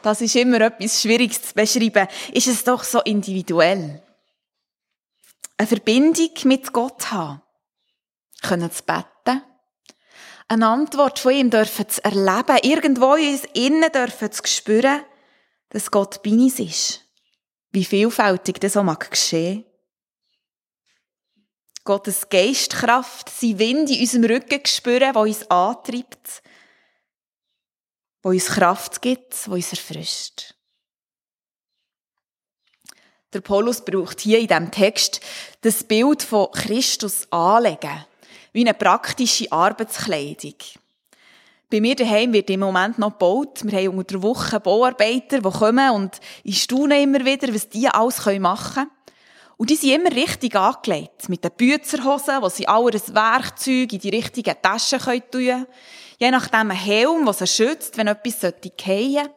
Das 0.01 0.19
ist 0.19 0.35
immer 0.35 0.61
etwas 0.61 0.99
Schwieriges 0.99 1.43
zu 1.43 1.53
beschreiben. 1.53 2.07
Ist 2.33 2.47
es 2.47 2.63
doch 2.63 2.83
so 2.83 3.01
individuell. 3.01 4.01
Eine 5.57 5.67
Verbindung 5.67 6.31
mit 6.45 6.73
Gott 6.73 7.11
haben. 7.11 7.41
Können 8.41 8.71
zu 8.71 8.81
beten 8.83 9.43
eine 10.47 10.67
Antwort 10.67 11.17
von 11.17 11.31
ihm 11.31 11.49
dürfen 11.49 11.87
zu 11.87 12.03
erleben, 12.03 12.57
irgendwo 12.63 13.13
in 13.13 13.31
uns 13.31 13.45
innen 13.53 13.89
dürfen 13.89 14.33
zu 14.33 14.41
spüren, 14.45 15.01
dass 15.69 15.91
Gott 15.91 16.21
bei 16.23 16.31
uns 16.31 16.59
ist. 16.59 17.05
Wie 17.71 17.85
vielfältig 17.85 18.59
das 18.59 18.75
auch 18.75 18.83
mag 18.83 19.09
geschehen. 19.09 19.63
Gottes 21.83 22.29
Geistkraft, 22.29 23.29
sein 23.29 23.59
Wind 23.59 23.89
in 23.89 24.01
unserem 24.01 24.25
Rücken 24.25 24.65
spüren, 24.65 25.15
wo 25.15 25.21
uns 25.21 25.49
antreibt, 25.49 26.43
wo 28.21 28.29
uns 28.29 28.45
Kraft 28.47 29.01
gibt, 29.01 29.49
wo 29.49 29.53
uns 29.53 29.71
erfrischt. 29.71 30.53
Der 33.33 33.41
Paulus 33.41 33.83
braucht 33.83 34.19
hier 34.19 34.39
in 34.39 34.47
diesem 34.47 34.71
Text 34.71 35.21
das 35.61 35.83
Bild 35.83 36.21
von 36.21 36.51
Christus 36.51 37.31
anlegen 37.31 38.05
wie 38.53 38.61
eine 38.61 38.73
praktische 38.73 39.51
Arbeitskleidung. 39.51 40.55
Bei 41.69 41.79
mir 41.79 41.95
daheim 41.95 42.33
wird 42.33 42.49
im 42.49 42.59
Moment 42.59 42.99
noch 42.99 43.11
gebaut. 43.11 43.61
Wir 43.63 43.79
haben 43.79 43.97
unter 43.97 44.15
der 44.15 44.23
Woche 44.23 44.59
Bauarbeiter, 44.59 45.39
die 45.39 45.49
kommen 45.49 45.91
und 45.91 46.19
ich 46.43 46.63
staune 46.63 47.01
immer 47.01 47.23
wieder, 47.23 47.53
was 47.53 47.69
die 47.69 47.87
alles 47.87 48.25
machen 48.39 48.73
können. 48.73 49.00
Und 49.61 49.69
die 49.69 49.75
sind 49.75 49.91
immer 49.91 50.11
richtig 50.11 50.55
angelegt. 50.55 51.29
Mit 51.29 51.43
den 51.43 51.51
Büzerhosen, 51.51 52.41
wo 52.41 52.49
sie 52.49 52.67
alles 52.67 53.13
Werkzeug 53.13 53.93
in 53.93 53.99
die 53.99 54.09
richtigen 54.09 54.55
Taschen 54.59 54.97
tun 54.99 55.21
können. 55.29 55.67
Je 56.17 56.31
nachdem 56.31 56.71
ein 56.71 56.77
Helm, 56.77 57.25
der 57.25 57.33
sie 57.35 57.45
schützt, 57.45 57.95
wenn 57.95 58.07
etwas 58.07 58.37
fallen 58.37 58.55
sollte. 58.63 59.35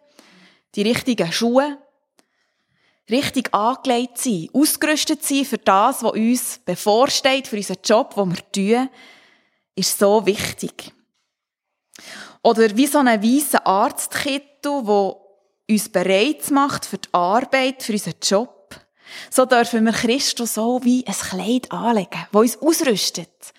Die 0.77 0.81
richtigen 0.81 1.31
Schuhe. 1.31 1.77
Richtig 3.11 3.53
angelegt 3.53 4.17
sein. 4.17 4.49
Ausgerüstet 4.55 5.23
sein 5.23 5.45
für 5.45 5.59
das, 5.59 6.03
was 6.03 6.13
uns 6.13 6.59
bevorsteht, 6.65 7.47
für 7.47 7.57
unseren 7.57 7.83
Job, 7.85 8.15
den 8.15 8.35
wir 8.35 8.51
tun, 8.51 8.89
ist 9.75 9.99
so 9.99 10.25
wichtig. 10.25 10.91
Oder 12.43 12.75
wie 12.75 12.87
so 12.87 12.97
ein 12.97 13.23
weißer 13.23 13.67
Arztkittel, 13.67 14.85
der 14.87 15.17
uns 15.71 15.91
bereit 15.91 16.51
macht 16.51 16.87
für 16.87 16.97
die 16.97 17.13
Arbeit, 17.13 17.83
für 17.83 17.93
unseren 17.93 18.15
Job. 18.23 18.54
So 19.31 19.45
dürfen 19.45 19.85
wir 19.85 19.93
Christus 19.93 20.55
so 20.55 20.83
wie 20.83 21.07
ein 21.07 21.15
Kleid 21.15 21.71
anlegen, 21.71 22.27
das 22.33 22.41
uns 22.41 22.57
ausrüstet, 22.63 23.53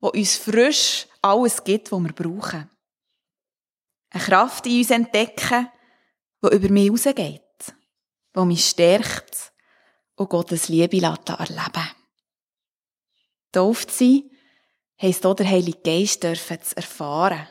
das 0.00 0.10
uns 0.10 0.36
frisch 0.36 1.06
alles 1.20 1.62
gibt, 1.64 1.92
was 1.92 2.00
wir 2.00 2.12
brauchen. 2.12 2.70
Eine 4.10 4.22
Kraft 4.22 4.66
in 4.66 4.78
uns 4.78 4.90
entdecken, 4.90 5.68
die 6.42 6.54
über 6.54 6.68
mich 6.68 6.90
rausgeht, 6.90 7.42
die 8.36 8.44
mich 8.44 8.68
stärkt 8.68 9.52
und 10.16 10.28
Gottes 10.28 10.68
Liebe 10.68 11.00
erleben 11.02 11.90
Tauft 13.52 13.90
sein 13.90 14.30
heisst 15.00 15.26
auch 15.26 15.34
der 15.34 15.48
Heilige 15.48 15.78
Geist 15.78 16.22
dürfen 16.22 16.62
zu 16.62 16.76
erfahren. 16.76 17.48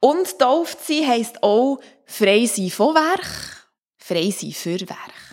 Und 0.00 0.38
tauft 0.38 0.84
sein 0.84 1.06
heisst 1.06 1.42
auch 1.42 1.80
frei 2.04 2.46
sein 2.46 2.70
von 2.70 2.94
Werk, 2.94 3.70
frei 3.96 4.30
sein 4.30 4.52
für 4.52 4.80
Werk. 4.80 5.27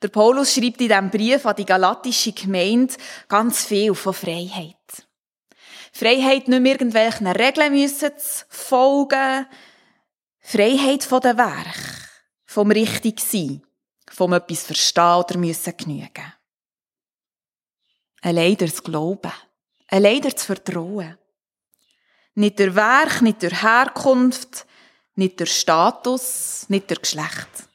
Der 0.00 0.08
Paulus 0.08 0.54
schreibt 0.54 0.80
in 0.80 0.88
diesem 0.88 1.10
Brief 1.10 1.44
an 1.44 1.56
die 1.56 1.64
galatische 1.64 2.32
Gemeinde 2.32 2.94
ganz 3.26 3.64
viel 3.64 3.94
von 3.94 4.14
Freiheit. 4.14 4.76
Freiheit, 5.92 6.46
nicht 6.46 6.60
mehr 6.60 6.72
irgendwelchen 6.72 7.26
Regeln 7.26 7.72
müssen 7.72 8.16
zu 8.16 8.44
folgen. 8.48 9.46
Freiheit 10.40 11.02
von 11.02 11.20
den 11.20 11.36
Werk, 11.36 12.10
vom 12.46 12.70
richtig 12.70 13.20
sein, 13.20 13.62
vom 14.08 14.32
etwas 14.32 14.62
verstehen 14.62 15.16
oder 15.16 15.36
müssen 15.36 15.76
genügen. 15.76 16.32
Allein 18.22 18.56
durch 18.56 18.82
Glauben, 18.82 19.32
allein 19.88 20.20
durch 20.20 20.38
Vertrauen. 20.38 21.18
Nicht 22.34 22.58
durch 22.60 22.74
Werk, 22.74 23.20
nicht 23.22 23.42
durch 23.42 23.62
Herkunft, 23.62 24.66
nicht 25.16 25.40
durch 25.40 25.58
Status, 25.58 26.66
nicht 26.68 26.88
durch 26.88 27.02
Geschlecht. 27.02 27.67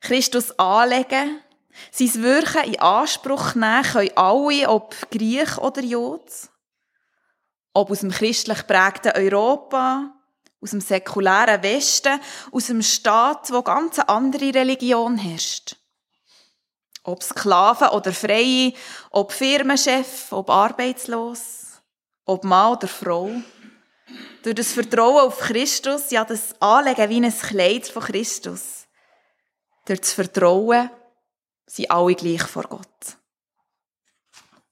Christus 0.00 0.58
anlegen, 0.58 1.40
sein 1.90 2.22
Wirken 2.22 2.64
in 2.64 2.80
Anspruch 2.80 3.54
nehmen 3.54 3.82
können 3.82 4.16
alle, 4.16 4.68
ob 4.68 4.94
Griech 5.10 5.58
oder 5.58 5.82
Jod, 5.82 6.30
ob 7.72 7.90
aus 7.90 8.00
dem 8.00 8.10
christlich 8.10 8.66
prägten 8.66 9.12
Europa, 9.14 10.12
aus 10.60 10.70
dem 10.70 10.80
säkulären 10.80 11.62
Westen, 11.62 12.20
aus 12.50 12.66
dem 12.66 12.82
Staat, 12.82 13.52
wo 13.52 13.62
ganz 13.62 13.98
eine 13.98 14.08
andere 14.08 14.54
Religion 14.54 15.16
herrscht. 15.16 15.76
Ob 17.04 17.22
Sklaven 17.22 17.88
oder 17.88 18.12
Freie, 18.12 18.72
ob 19.10 19.32
Firmenchef, 19.32 20.32
ob 20.32 20.50
arbeitslos 20.50 21.58
ob 22.28 22.44
Mann 22.44 22.72
oder 22.72 22.86
Frau, 22.86 23.30
durch 24.42 24.54
das 24.54 24.72
Vertrauen 24.72 25.26
auf 25.26 25.38
Christus, 25.38 26.10
ja, 26.10 26.24
das 26.24 26.54
Anlegen 26.60 27.08
wie 27.08 27.24
ein 27.24 27.32
Kleid 27.32 27.88
von 27.88 28.02
Christus, 28.02 28.77
durch 29.88 30.00
das 30.00 30.12
Vertrauen 30.12 30.90
sind 31.66 31.90
alle 31.90 32.14
gleich 32.14 32.42
vor 32.42 32.64
Gott. 32.64 33.16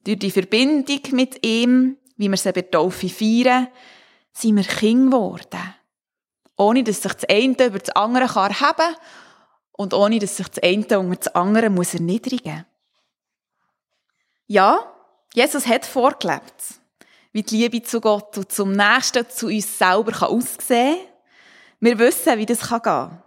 Durch 0.04 0.18
die 0.18 0.30
Verbindung 0.30 1.00
mit 1.12 1.44
ihm, 1.44 1.96
wie 2.16 2.28
wir 2.28 2.36
sie 2.36 2.52
bei 2.52 2.62
der 2.62 2.70
Taufe 2.70 3.08
feiern, 3.08 3.68
sind 4.32 4.56
wir 4.56 4.64
Kinder 4.64 5.16
geworden. 5.16 5.74
Ohne, 6.56 6.84
dass 6.84 7.02
sich 7.02 7.12
das 7.12 7.28
eine 7.28 7.66
über 7.66 7.78
das 7.78 7.90
andere 7.90 8.26
kann 8.26 8.50
erheben 8.50 8.96
und 9.72 9.92
ohne, 9.92 10.18
dass 10.18 10.36
sich 10.36 10.48
das 10.48 10.62
eine 10.62 10.98
unter 10.98 11.16
das 11.16 11.34
andere 11.34 11.70
muss 11.70 11.94
erniedrigen 11.94 12.64
Ja, 14.46 14.92
Jesus 15.34 15.66
hat 15.66 15.84
vorgelebt 15.84 16.80
wie 17.36 17.42
die 17.42 17.58
Liebe 17.58 17.82
zu 17.82 18.00
Gott 18.00 18.38
und 18.38 18.50
zum 18.50 18.72
Nächsten, 18.72 19.28
zu 19.28 19.48
uns 19.48 19.76
selber 19.78 20.12
kann 20.12 20.30
aussehen 20.30 20.96
Wir 21.80 21.98
wissen, 21.98 22.38
wie 22.38 22.46
das 22.46 22.66
gehen 22.66 22.80
kann. 22.80 23.22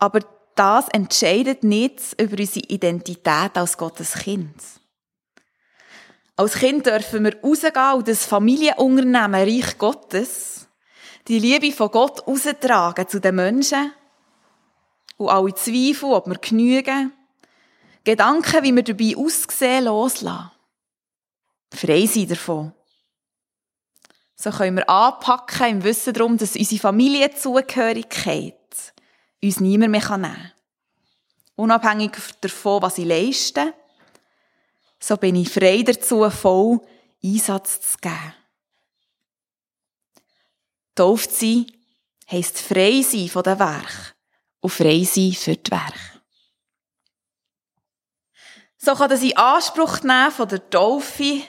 Aber 0.00 0.20
das 0.56 0.88
entscheidet 0.88 1.62
nichts 1.62 2.14
über 2.18 2.38
unsere 2.38 2.66
Identität 2.66 3.56
als 3.56 3.78
Gottes 3.78 4.14
Kind. 4.14 4.54
Als 6.36 6.54
Kind 6.54 6.86
dürfen 6.86 7.24
wir 7.24 7.40
rausgehen 7.40 7.94
und 7.94 8.08
das 8.08 8.26
Familienunternehmen 8.26 9.34
Reich 9.34 9.78
Gottes, 9.78 10.66
die 11.28 11.38
Liebe 11.38 11.70
von 11.70 11.90
Gott 11.90 12.26
austragen 12.26 13.06
zu 13.06 13.20
den 13.20 13.36
Menschen 13.36 13.92
und 15.18 15.28
alle 15.28 15.54
Zweifel, 15.54 16.12
ob 16.12 16.26
wir 16.26 16.38
genügen, 16.38 17.12
Gedanken, 18.02 18.64
wie 18.64 18.74
wir 18.74 18.82
dabei 18.82 19.14
aussehen, 19.16 19.84
loslassen 19.84 20.50
frei 21.74 22.06
sein 22.06 22.28
davon. 22.28 22.72
So 24.36 24.50
können 24.50 24.76
wir 24.76 24.88
anpacken 24.88 25.68
im 25.68 25.84
Wissen 25.84 26.14
darum, 26.14 26.36
dass 26.38 26.56
unsere 26.56 26.80
Familienzugehörigkeit 26.80 28.54
uns 29.42 29.60
niemand 29.60 29.92
mehr 29.92 30.00
nehmen 30.00 30.34
kann. 30.34 30.52
Unabhängig 31.56 32.12
davon, 32.40 32.82
was 32.82 32.98
ich 32.98 33.06
leiste, 33.06 33.74
so 34.98 35.16
bin 35.16 35.36
ich 35.36 35.50
frei 35.50 35.82
dazu, 35.82 36.28
voll 36.30 36.80
Einsatz 37.22 37.80
zu 37.80 37.98
geben. 37.98 38.34
Tauft 40.94 41.30
sein 41.32 41.66
heisst 42.30 42.60
frei 42.60 43.02
sein 43.02 43.28
von 43.28 43.42
den 43.42 43.58
Werk 43.58 44.14
und 44.60 44.70
frei 44.70 45.02
sein 45.04 45.32
für 45.32 45.56
die 45.56 45.70
Werk. 45.70 46.22
So 48.78 48.94
kann 48.94 49.10
das 49.10 49.22
in 49.22 49.36
Anspruch 49.36 50.02
nehmen 50.02 50.30
von 50.30 50.48
der 50.48 50.70
Taufe 50.70 51.42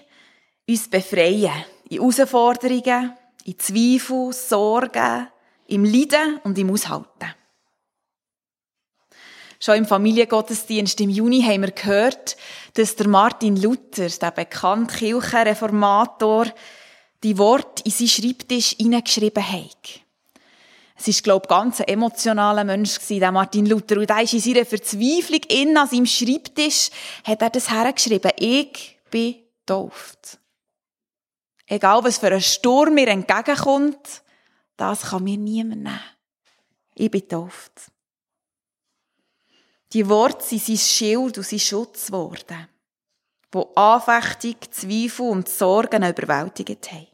uns 0.68 0.90
befreien. 0.90 1.66
In 1.90 2.00
Herausforderungen, 2.00 3.16
in 3.46 3.60
Zweifel, 3.60 4.34
Sorgen, 4.34 5.28
im 5.68 5.86
Leiden 5.86 6.40
und 6.44 6.58
im 6.58 6.72
Aushalten. 6.72 7.34
Schon 9.64 9.76
im 9.76 9.86
Familiengottesdienst 9.86 11.00
im 11.02 11.12
Juni 11.12 11.44
haben 11.44 11.62
wir 11.62 11.70
gehört, 11.70 12.36
dass 12.74 12.96
der 12.96 13.08
Martin 13.08 13.62
Luther, 13.62 14.08
der 14.10 14.32
bekannte 14.32 14.96
Kirchenreformator, 14.96 16.48
die 17.22 17.38
Worte 17.38 17.84
in 17.86 17.92
seinen 17.92 18.08
Schreibtisch 18.08 18.70
hineingeschrieben 18.70 19.48
hat. 19.48 20.02
Es 20.98 21.08
ist, 21.08 21.24
glaube 21.24 21.46
ich, 21.46 21.50
ganz 21.50 21.80
ein 21.80 21.90
emotionaler 21.90 22.64
Mensch 22.64 22.98
der 23.08 23.32
Martin 23.32 23.68
Luther. 23.68 23.98
Und 23.98 24.10
er 24.10 24.24
ist 24.24 24.34
in 24.34 24.40
seiner 24.40 24.66
Verzweiflung 24.66 25.42
in 25.50 25.78
an 25.78 25.88
seinem 25.88 26.08
Schreibtisch, 26.08 26.90
hat 27.24 27.44
er 27.44 27.52
das 27.52 27.70
hergeschrieben. 27.70 28.32
Ich 28.38 28.98
bin 29.12 29.36
getauft. 29.60 30.40
Egal, 31.68 32.04
was 32.04 32.18
für 32.18 32.34
ein 32.34 32.42
Sturm 32.42 32.96
mir 32.96 33.10
entgegenkommt, 33.10 34.24
das 34.76 35.04
kann 35.04 35.24
mir 35.24 35.38
niemand 35.38 35.84
nehmen. 35.84 36.00
Ich 36.96 37.12
bin 37.12 37.22
getauft. 37.22 37.92
Die 39.94 40.08
Worte 40.08 40.44
sind 40.44 40.64
sein 40.64 40.78
Schild 40.78 41.38
und 41.38 41.46
sein 41.46 41.60
Schutz 41.60 42.08
geworden, 42.08 42.68
wo 43.52 43.74
Anfechtung, 43.76 44.56
Zweifel 44.72 45.30
und 45.30 45.50
Sorgen 45.50 46.04
überwältigt 46.04 46.92
haben. 46.92 47.08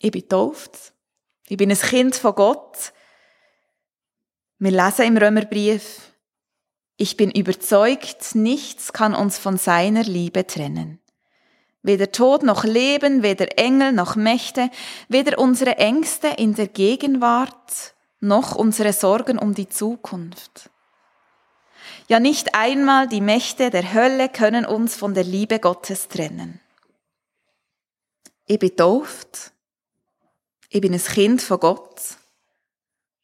Ich 0.00 0.10
bin 0.10 0.22
getauft. 0.22 0.92
Ich 1.48 1.56
bin 1.56 1.70
ein 1.70 1.78
Kind 1.78 2.16
von 2.16 2.34
Gott. 2.34 2.92
Wir 4.58 4.70
lesen 4.70 5.06
im 5.06 5.16
Römerbrief, 5.16 6.10
ich 6.96 7.16
bin 7.16 7.30
überzeugt, 7.30 8.34
nichts 8.34 8.92
kann 8.92 9.14
uns 9.14 9.38
von 9.38 9.56
seiner 9.56 10.02
Liebe 10.02 10.46
trennen. 10.46 11.00
Weder 11.82 12.12
Tod 12.12 12.42
noch 12.42 12.64
Leben, 12.64 13.22
weder 13.22 13.58
Engel 13.58 13.92
noch 13.92 14.16
Mächte, 14.16 14.70
weder 15.08 15.38
unsere 15.38 15.78
Ängste 15.78 16.28
in 16.28 16.54
der 16.54 16.68
Gegenwart 16.68 17.94
noch 18.20 18.54
unsere 18.54 18.92
Sorgen 18.92 19.38
um 19.38 19.54
die 19.54 19.68
Zukunft. 19.68 20.70
Ja, 22.08 22.20
nicht 22.20 22.54
einmal 22.54 23.08
die 23.08 23.20
Mächte 23.20 23.70
der 23.70 23.94
Hölle 23.94 24.28
können 24.28 24.66
uns 24.66 24.96
von 24.96 25.14
der 25.14 25.24
Liebe 25.24 25.58
Gottes 25.58 26.08
trennen. 26.08 26.60
Ich 28.46 28.58
bin 28.58 28.76
tauft. 28.76 29.52
Ich 30.68 30.80
bin 30.80 30.92
ein 30.92 31.02
Kind 31.02 31.42
von 31.42 31.60
Gott. 31.60 32.00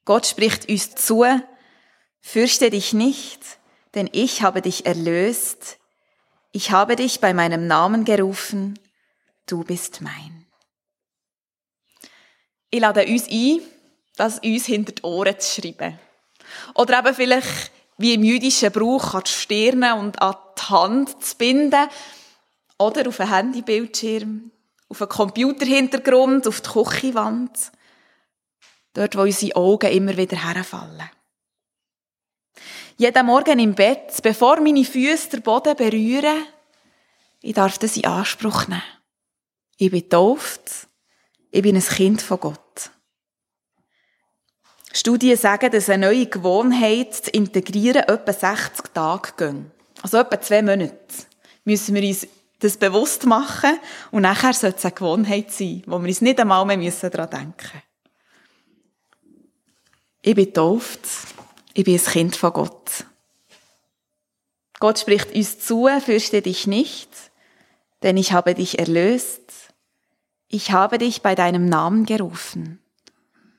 Gott 0.05 0.27
spricht 0.27 0.69
uns 0.69 0.95
zu, 0.95 1.25
fürchte 2.21 2.71
dich 2.71 2.93
nicht, 2.93 3.41
denn 3.95 4.09
ich 4.13 4.43
habe 4.43 4.63
dich 4.63 4.87
erlöst, 4.87 5.79
ich 6.53 6.71
habe 6.71 6.97
dich 6.97 7.21
bei 7.21 7.35
meinem 7.35 7.67
Namen 7.67 8.05
gerufen, 8.05 8.79
du 9.47 9.65
bist 9.65 10.01
mein. 10.01 10.47
Ich 12.71 12.81
lade 12.81 13.05
uns 13.05 13.29
ein, 13.29 13.61
das 14.17 14.39
uns 14.41 14.67
hinter 14.67 14.93
die 14.93 15.03
Ohren 15.03 15.39
zu 15.39 15.61
schreiben. 15.61 15.99
Oder 16.75 16.99
eben 16.99 17.15
vielleicht, 17.15 17.71
wie 17.99 18.15
im 18.15 18.25
jüdischen 18.25 18.73
Brauch, 18.73 19.15
an 19.15 19.23
die 19.27 19.31
Stirne 19.31 19.97
und 19.97 20.21
an 20.21 20.35
die 20.59 20.63
Hand 20.63 21.25
zu 21.25 21.37
binden. 21.37 21.89
Oder 22.79 23.09
auf 23.09 23.21
einen 23.21 23.31
Handybildschirm, 23.31 24.51
auf 24.89 25.01
einen 25.01 25.09
Computerhintergrund, 25.09 26.47
auf 26.47 26.61
die 26.61 26.71
Küchenwand. 26.71 27.73
Dort, 28.93 29.17
wo 29.17 29.23
unsere 29.23 29.57
Augen 29.57 29.91
immer 29.91 30.17
wieder 30.17 30.43
herfallen. 30.43 31.11
Jeden 32.99 33.27
Morgen 33.27 33.59
im 33.59 33.75
Bett, 33.75 34.15
bevor 34.23 34.61
meine 34.61 34.85
Füße 34.85 35.29
den 35.29 35.43
Boden 35.43 35.77
berühren, 35.77 36.45
ich 37.43 37.53
darf 37.53 37.79
das 37.79 37.97
in 37.97 38.07
Anspruch 38.07 38.69
nehmen. 38.69 38.83
Ich 39.77 39.91
bin 39.91 40.01
getauft, 40.01 40.89
ich 41.51 41.61
bin 41.61 41.77
ein 41.77 41.83
Kind 41.83 42.23
von 42.23 42.41
Gott. 42.41 42.91
Studien 44.97 45.37
sagen, 45.37 45.71
dass 45.71 45.91
eine 45.91 46.07
neue 46.07 46.25
Gewohnheit 46.25 47.13
zu 47.13 47.31
integrieren 47.31 48.05
etwa 48.05 48.33
60 48.33 48.87
Tage 48.95 49.33
gehen. 49.37 49.71
Also 50.01 50.17
etwa 50.17 50.41
zwei 50.41 50.63
Monate 50.63 50.97
müssen 51.65 51.95
wir 51.95 52.03
uns 52.03 52.27
das 52.61 52.79
bewusst 52.79 53.27
machen 53.27 53.79
und 54.11 54.23
nachher 54.23 54.55
sollte 54.55 54.79
es 54.79 54.85
eine 54.87 54.95
Gewohnheit 54.95 55.53
sein, 55.53 55.83
wo 55.87 55.99
wir 55.99 56.09
uns 56.09 56.23
nicht 56.23 56.41
einmal 56.41 56.65
mehr 56.65 56.93
daran 57.11 57.29
denken 57.29 57.53
müssen. 57.59 57.83
Ich 60.23 60.35
bin 60.35 60.47
getauft, 60.47 61.01
ich 61.75 61.85
bin 61.85 61.99
ein 61.99 62.05
Kind 62.05 62.37
von 62.37 62.53
Gott. 62.55 63.05
Gott 64.79 64.99
spricht 64.99 65.35
uns 65.35 65.59
zu, 65.59 65.89
fürchte 66.01 66.41
dich 66.41 66.67
nicht, 66.67 67.11
denn 68.03 68.17
ich 68.17 68.33
habe 68.33 68.55
dich 68.55 68.79
erlöst. 68.79 69.75
Ich 70.49 70.73
habe 70.73 70.97
dich 70.97 71.21
bei 71.21 71.35
deinem 71.35 71.69
Namen 71.69 72.07
gerufen. 72.07 72.81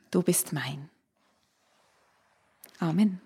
Du 0.09 0.23
bist 0.23 0.51
mein. 0.51 0.89
Amen. 2.81 3.19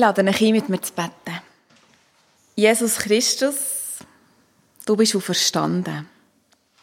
Lade 0.00 0.24
euch 0.24 0.42
ein, 0.42 0.52
mit 0.52 0.68
mir 0.68 0.82
zu 0.82 0.92
beten. 0.92 1.40
Jesus 2.56 2.96
Christus, 2.96 3.56
du 4.84 4.96
bist 4.96 5.14
auferstanden. 5.14 6.08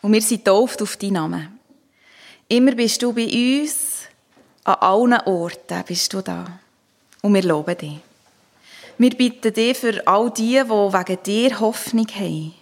Und 0.02 0.14
wir 0.14 0.22
sind 0.22 0.46
getauft 0.46 0.82
auf 0.82 0.98
deinen 0.98 1.14
Namen. 1.14 1.60
Immer 2.48 2.74
bist 2.76 3.02
du 3.02 3.12
bei 3.12 3.26
uns, 3.26 4.04
an 4.64 4.76
allen 4.76 5.14
Orten 5.26 5.84
bist 5.86 6.14
du 6.14 6.22
da. 6.22 6.60
Und 7.22 7.34
wir 7.34 7.44
loben 7.44 7.78
dich. 7.78 8.00
Wir 8.98 9.12
bitten 9.12 9.54
dich 9.54 9.78
für 9.78 10.06
all 10.08 10.32
die, 10.32 10.62
die 10.64 10.70
wegen 10.70 11.24
dir 11.24 11.60
Hoffnung 11.60 12.08
haben. 12.08 12.54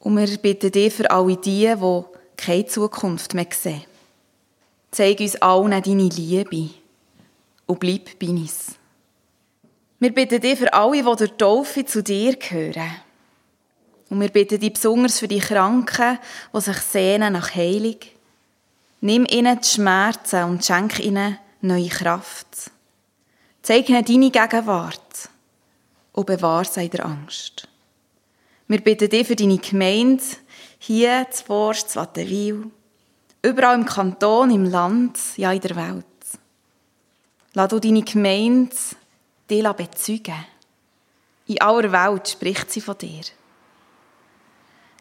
Und 0.00 0.16
wir 0.16 0.38
bitten 0.38 0.70
dich 0.70 0.92
für 0.92 1.10
alle 1.10 1.36
die, 1.36 1.74
die 1.74 2.04
keine 2.36 2.66
Zukunft 2.66 3.34
mehr 3.34 3.46
sehen. 3.50 3.84
Zeig 4.90 5.20
uns 5.20 5.36
allen 5.36 5.70
deine 5.70 6.08
Liebe 6.08 6.70
und 7.66 7.80
bleib 7.80 8.18
bei 8.18 8.28
uns. 8.28 8.76
Wir 9.98 10.12
bitten 10.12 10.40
dich 10.40 10.58
für 10.58 10.72
alle, 10.72 11.02
die 11.02 11.26
die 11.26 11.36
Taufe 11.36 11.84
zu 11.86 12.02
dir 12.02 12.36
gehören. 12.36 12.90
Und 14.10 14.20
wir 14.20 14.28
bitten 14.28 14.60
dich 14.60 14.72
besonders 14.72 15.18
für 15.18 15.28
die 15.28 15.38
Kranken, 15.38 16.18
die 16.54 16.60
sich 16.60 16.76
sehnen 16.76 17.32
nach 17.32 17.54
Heilung. 17.54 17.96
Nimm 19.00 19.26
ihnen 19.28 19.58
die 19.60 19.66
Schmerzen 19.66 20.44
und 20.44 20.64
schenk 20.64 20.98
ihnen 21.00 21.38
neue 21.62 21.88
Kraft. 21.88 22.70
Zeig 23.62 23.88
ihnen 23.88 24.04
deine 24.04 24.30
Gegenwart 24.30 25.30
und 26.12 26.26
bewahre 26.26 26.64
sie 26.64 26.88
der 26.88 27.06
Angst. 27.06 27.66
Wir 28.68 28.80
bitten 28.80 29.08
dich 29.08 29.26
für 29.26 29.36
deine 29.36 29.58
Gemeinde, 29.58 30.22
hier, 30.78 31.26
zu 31.30 31.44
Forst, 31.44 31.90
zu 31.90 32.00
Wattenwil, 32.00 32.70
überall 33.42 33.76
im 33.76 33.86
Kanton, 33.86 34.50
im 34.50 34.64
Land, 34.64 35.18
ja 35.36 35.52
in 35.52 35.60
der 35.60 35.76
Welt. 35.76 36.04
Lass 37.54 37.68
du 37.68 37.80
deine 37.80 38.02
Gemeinde 38.02 38.74
dich 39.50 39.66
bezeugen. 39.72 40.44
In 41.46 41.60
aller 41.60 41.92
Welt 41.92 42.28
spricht 42.28 42.72
sie 42.72 42.80
von 42.80 42.98
dir. 42.98 43.22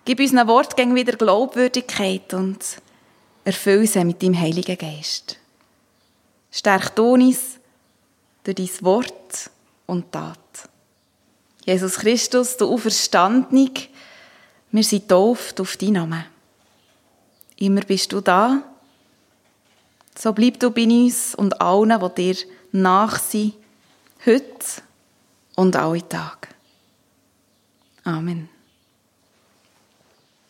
Gib 0.06 0.20
unseren 0.20 0.48
Wortgängen 0.48 0.96
wieder 0.96 1.18
Glaubwürdigkeit 1.18 2.34
und 2.34 2.60
erfüll 3.44 3.88
sie 3.88 4.06
mit 4.06 4.22
deinem 4.22 4.40
Heiligen 4.40 4.78
Geist. 4.78 5.40
Stärk 6.52 6.98
uns 7.00 7.60
durch 8.44 8.56
dein 8.56 8.70
Wort 8.82 9.50
und 9.88 10.12
Tat. 10.12 10.38
Jesus 11.66 11.96
Christus, 11.96 12.58
du 12.58 12.72
Auferstandene, 12.72 13.72
wir 14.72 14.84
sind 14.84 15.10
tauft 15.10 15.60
auf 15.60 15.78
deinen 15.78 15.94
Namen. 15.94 16.26
Immer 17.58 17.82
bist 17.82 18.12
du 18.12 18.22
da. 18.22 18.62
So 20.18 20.32
bleib 20.34 20.60
du 20.60 20.70
bei 20.70 20.84
uns 20.84 21.34
und 21.34 21.60
allen, 21.60 22.00
die 22.00 22.34
dir 22.34 22.42
nach 22.72 23.18
sind, 23.18 23.56
heute 24.26 24.82
und 25.56 25.76
alle 25.76 26.08
Tage. 26.08 26.48
Amen. 28.04 28.50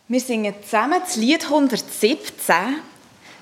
Wir 0.07 0.19
singen 0.19 0.53
zusammen 0.63 1.01
das 1.03 1.15
Lied 1.15 1.43
117. 1.43 2.55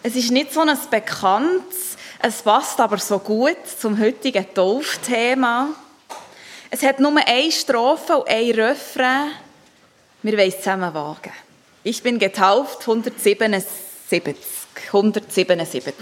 Es 0.02 0.16
ist 0.16 0.32
nicht 0.32 0.54
so 0.54 0.62
ein 0.62 0.78
bekanntes, 0.90 1.98
es 2.20 2.42
passt 2.42 2.80
aber 2.80 2.98
so 2.98 3.20
gut 3.20 3.58
zum 3.80 4.00
heutigen 4.00 4.46
Taufthema. 4.54 5.70
Es 6.70 6.82
hat 6.84 7.00
nur 7.00 7.16
eine 7.18 7.52
Strophe 7.52 8.18
und 8.18 8.30
ein 8.30 8.52
Refrain. 8.52 9.32
Wir 10.22 10.38
wollen 10.38 10.50
es 10.50 10.58
zusammen 10.58 10.94
wagen. 10.94 11.34
Ich 11.84 12.02
bin 12.02 12.18
getauft 12.18 12.80
177. 12.82 14.36
177. 14.88 15.94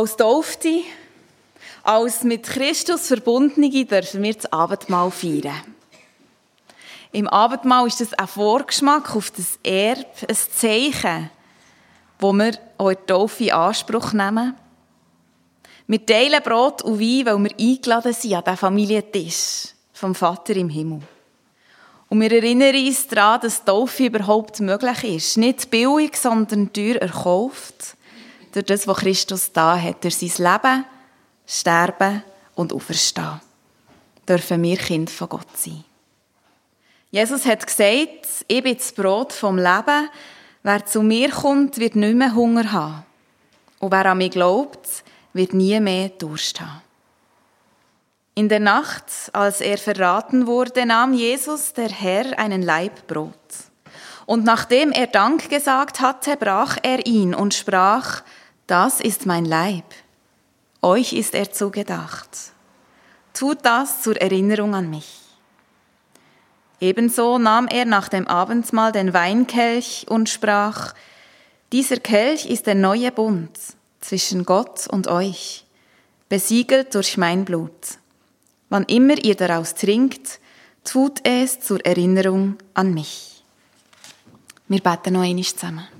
Als 0.00 0.16
Taufte, 0.16 0.80
als 1.82 2.24
mit 2.24 2.44
Christus 2.44 3.08
Verbundene 3.08 3.84
dürfen 3.84 4.22
wir 4.22 4.32
das 4.32 4.50
Abendmahl 4.50 5.10
feiern. 5.10 5.60
Im 7.12 7.28
Abendmahl 7.28 7.86
ist 7.86 8.00
das 8.00 8.14
ein 8.14 8.26
Vorgeschmack 8.26 9.14
auf 9.14 9.30
das 9.30 9.58
Erb, 9.62 10.06
ein 10.26 10.34
Zeichen, 10.34 11.30
wo 12.18 12.32
wir 12.32 12.52
auch 12.78 12.94
der 12.94 13.04
Taufe 13.04 13.44
in 13.44 13.52
Anspruch 13.52 14.14
nehmen. 14.14 14.56
Wir 15.86 16.06
teilen 16.06 16.42
Brot 16.42 16.80
und 16.80 16.98
Wein, 16.98 17.26
weil 17.26 17.50
wir 17.50 17.58
eingeladen 17.60 18.14
sind 18.14 18.36
an 18.36 18.44
den 18.44 18.56
Familientisch 18.56 19.74
vom 19.92 20.14
Vater 20.14 20.56
im 20.56 20.70
Himmel. 20.70 21.02
Und 22.08 22.22
wir 22.22 22.32
erinnern 22.32 22.74
uns 22.74 23.06
daran, 23.06 23.42
dass 23.42 23.66
Taufe 23.66 24.06
überhaupt 24.06 24.60
möglich 24.60 25.04
ist. 25.04 25.36
Nicht 25.36 25.70
billig, 25.70 26.16
sondern 26.16 26.72
teuer 26.72 26.96
erkauft 26.96 27.98
durch 28.52 28.66
das, 28.66 28.86
was 28.86 28.98
Christus 28.98 29.52
da 29.52 29.78
hat, 29.78 30.02
durch 30.02 30.16
sein 30.16 30.44
Leben, 30.44 30.84
Sterben 31.46 32.22
und 32.54 32.72
Auferstehen, 32.72 33.40
dürfen 34.28 34.62
wir 34.62 34.76
Kind 34.76 35.10
von 35.10 35.28
Gott 35.28 35.56
sein. 35.56 35.84
Jesus 37.10 37.44
hat 37.44 37.66
gesagt, 37.66 38.44
ich 38.46 38.62
bin 38.62 38.76
das 38.76 38.92
Brot 38.92 39.32
vom 39.32 39.56
Leben. 39.56 40.08
Wer 40.62 40.84
zu 40.86 41.02
mir 41.02 41.30
kommt, 41.30 41.78
wird 41.78 41.96
nicht 41.96 42.14
mehr 42.14 42.34
Hunger 42.34 42.70
haben. 42.70 43.04
Und 43.80 43.90
wer 43.90 44.06
an 44.06 44.18
mich 44.18 44.30
glaubt, 44.30 45.02
wird 45.32 45.54
nie 45.54 45.80
mehr 45.80 46.10
Durst 46.10 46.60
haben. 46.60 46.82
In 48.34 48.48
der 48.48 48.60
Nacht, 48.60 49.04
als 49.32 49.60
er 49.60 49.78
verraten 49.78 50.46
wurde, 50.46 50.86
nahm 50.86 51.12
Jesus, 51.12 51.72
der 51.72 51.88
Herr, 51.88 52.38
einen 52.38 52.62
Laib 52.62 53.06
Brot. 53.06 53.34
Und 54.26 54.44
nachdem 54.44 54.92
er 54.92 55.08
Dank 55.08 55.48
gesagt 55.50 56.00
hatte, 56.00 56.36
brach 56.36 56.78
er 56.82 57.04
ihn 57.06 57.34
und 57.34 57.54
sprach, 57.54 58.22
das 58.70 59.00
ist 59.00 59.26
mein 59.26 59.44
Leib. 59.44 59.84
Euch 60.80 61.12
ist 61.12 61.34
er 61.34 61.50
zugedacht. 61.50 62.52
Tut 63.32 63.58
das 63.64 64.02
zur 64.02 64.16
Erinnerung 64.16 64.76
an 64.76 64.88
mich. 64.88 65.18
Ebenso 66.80 67.38
nahm 67.38 67.66
er 67.66 67.84
nach 67.84 68.08
dem 68.08 68.28
Abendmahl 68.28 68.92
den 68.92 69.12
Weinkelch 69.12 70.06
und 70.08 70.28
sprach, 70.28 70.94
dieser 71.72 71.96
Kelch 71.96 72.46
ist 72.46 72.66
der 72.66 72.76
neue 72.76 73.10
Bund 73.10 73.50
zwischen 74.00 74.44
Gott 74.44 74.86
und 74.86 75.08
euch, 75.08 75.66
besiegelt 76.28 76.94
durch 76.94 77.16
mein 77.16 77.44
Blut. 77.44 77.98
Wann 78.68 78.84
immer 78.84 79.18
ihr 79.18 79.34
daraus 79.34 79.74
trinkt, 79.74 80.38
tut 80.84 81.20
es 81.24 81.60
zur 81.60 81.84
Erinnerung 81.84 82.56
an 82.72 82.94
mich. 82.94 83.42
Wir 84.68 84.80
beten 84.80 85.14
noch 85.14 85.22
einmal 85.22 85.44
zusammen. 85.44 85.99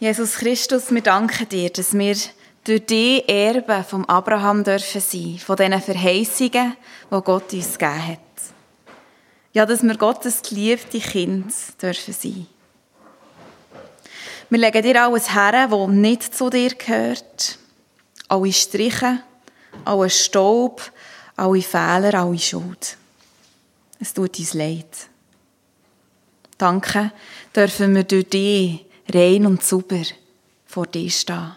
Jesus 0.00 0.36
Christus, 0.36 0.90
wir 0.90 1.02
danken 1.02 1.46
dir, 1.46 1.68
dass 1.68 1.92
wir 1.92 2.16
durch 2.64 2.86
die 2.86 3.22
Erben 3.28 3.84
vom 3.84 4.06
Abraham 4.06 4.64
dürfen 4.64 4.98
sein, 4.98 5.38
von 5.38 5.56
diesen 5.56 5.78
Verheißungen, 5.78 6.74
die 7.10 7.20
Gott 7.22 7.52
uns 7.52 7.76
gegeben 7.76 8.06
hat. 8.06 8.18
Ja, 9.52 9.66
dass 9.66 9.82
wir 9.82 9.98
Gottes 9.98 10.40
geliebte 10.40 11.00
Kind 11.00 11.52
dürfen 11.82 12.14
sein. 12.14 12.46
Wir 14.48 14.58
legen 14.58 14.82
dir 14.82 15.04
alles 15.04 15.34
her, 15.34 15.66
was 15.70 15.90
nicht 15.90 16.34
zu 16.34 16.48
dir 16.48 16.70
gehört. 16.70 17.58
Alle 18.26 18.52
Striche, 18.54 19.18
alle 19.84 20.08
Staub, 20.08 20.80
alle 21.36 21.60
Fehler, 21.60 22.14
alle 22.14 22.38
Schuld. 22.38 22.96
Es 23.98 24.14
tut 24.14 24.38
uns 24.38 24.54
leid. 24.54 25.08
Danke, 26.56 27.12
dürfen 27.54 27.94
wir 27.94 28.04
durch 28.04 28.30
dich 28.30 28.86
rein 29.14 29.46
und 29.46 29.62
sauber 29.62 30.02
vor 30.66 30.86
dir 30.86 31.10
stehen. 31.10 31.52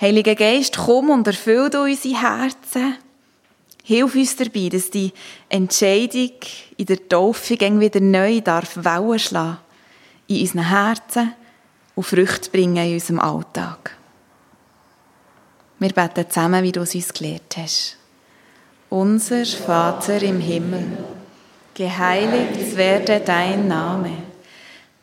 Heiliger 0.00 0.34
Geist, 0.34 0.78
komm 0.78 1.10
und 1.10 1.26
erfüll 1.26 1.70
unsere 1.74 2.20
Herzen. 2.20 2.96
Hilf 3.84 4.14
uns 4.14 4.36
dabei, 4.36 4.68
dass 4.68 4.90
die 4.90 5.12
Entscheidung 5.48 6.30
in 6.76 6.86
der 6.86 7.08
Taufe 7.08 7.58
wieder 7.58 8.00
neu 8.00 8.40
darf 8.40 8.76
Wellen 8.76 9.18
schlagen 9.18 9.58
in 10.26 10.40
unseren 10.40 10.68
Herzen 10.68 11.34
und 11.94 12.04
Früchte 12.04 12.50
bringen 12.50 12.86
in 12.86 12.94
unserem 12.94 13.20
Alltag. 13.20 13.96
Wir 15.78 15.90
beten 15.92 16.30
zusammen, 16.30 16.62
wie 16.62 16.72
du 16.72 16.80
es 16.80 16.94
uns 16.94 17.12
gelehrt 17.12 17.56
hast. 17.56 17.96
Unser 18.90 19.44
Vater 19.44 20.22
im 20.22 20.40
Himmel, 20.40 20.98
geheiligt 21.74 22.76
werde 22.76 23.20
dein 23.20 23.68
Name, 23.68 24.12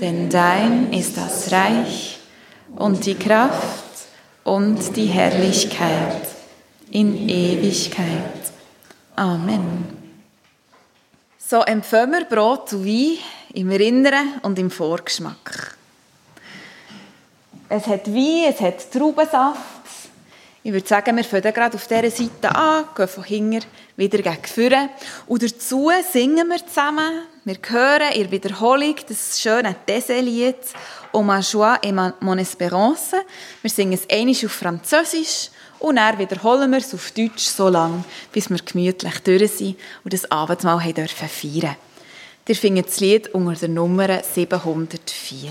Denn 0.00 0.30
dein 0.30 0.92
ist 0.92 1.16
das 1.16 1.52
Reich 1.52 2.18
und 2.76 3.04
die 3.04 3.14
Kraft 3.14 3.84
und 4.44 4.96
die 4.96 5.06
Herrlichkeit 5.06 6.26
in 6.90 7.28
Ewigkeit. 7.28 8.52
Amen. 9.16 10.02
So 11.38 11.60
empfangen 11.60 12.12
wir 12.12 12.24
Brot 12.24 12.72
und 12.72 12.86
Wein 12.86 13.18
im 13.52 13.70
Inneren 13.70 14.40
und 14.42 14.58
im 14.58 14.70
Vorgeschmack. 14.70 15.76
Es 17.68 17.86
hat 17.86 18.06
Wein, 18.06 18.50
es 18.50 18.60
hat 18.60 18.90
Traubensaft. 18.90 19.58
Ich 20.62 20.72
würde 20.72 20.86
sagen, 20.86 21.16
wir 21.16 21.24
fangen 21.24 21.52
gerade 21.52 21.74
auf 21.74 21.86
dieser 21.86 22.10
Seite 22.10 22.54
an, 22.54 22.84
gehen 22.94 23.08
von 23.08 23.24
hinten 23.24 23.64
wieder 23.96 24.18
gegen 24.18 24.44
vorne. 24.44 24.90
Und 25.26 25.42
dazu 25.42 25.90
singen 26.12 26.48
wir 26.48 26.66
zusammen. 26.66 27.22
Wir 27.44 27.56
hören 27.70 28.12
in 28.12 28.30
Wiederholung 28.30 28.94
das 29.08 29.40
schöne 29.40 29.74
«O 31.12 31.22
ma 31.24 31.40
joie 31.40 31.76
et 31.82 31.92
mon 31.92 32.38
espérance». 32.38 33.16
Wir 33.62 33.68
singen 33.68 33.94
es 33.94 34.08
einmal 34.08 34.36
auf 34.44 34.52
Französisch 34.52 35.50
und 35.80 35.96
dann 35.96 36.20
wiederholen 36.20 36.70
wir 36.70 36.78
es 36.78 36.94
auf 36.94 37.10
Deutsch 37.10 37.46
so 37.46 37.68
lange, 37.68 38.04
bis 38.30 38.48
wir 38.48 38.58
gemütlich 38.58 39.18
durch 39.24 39.50
sind 39.50 39.76
und 40.04 40.12
das 40.12 40.30
Abendmahl 40.30 40.78
feiern 40.80 40.94
dürfen. 40.94 41.76
Ihr 42.46 42.54
findet 42.54 42.86
das 42.86 43.00
Lied 43.00 43.34
unter 43.34 43.58
der 43.58 43.70
Nummer 43.70 44.22
704. 44.22 45.50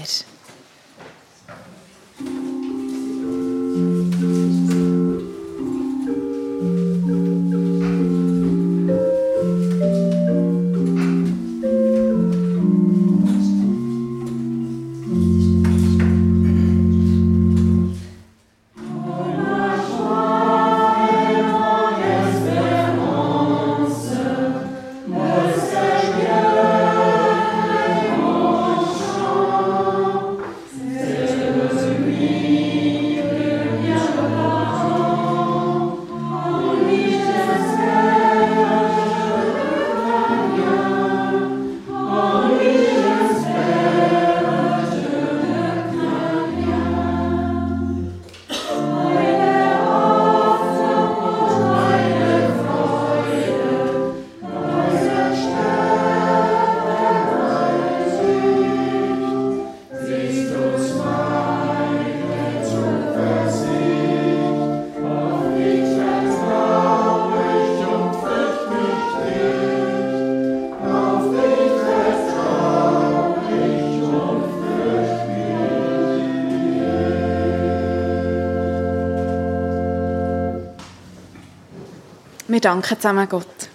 Wir 82.61 82.69
danken 82.69 82.95
zusammen 82.95 83.27
Gott. 83.27 83.69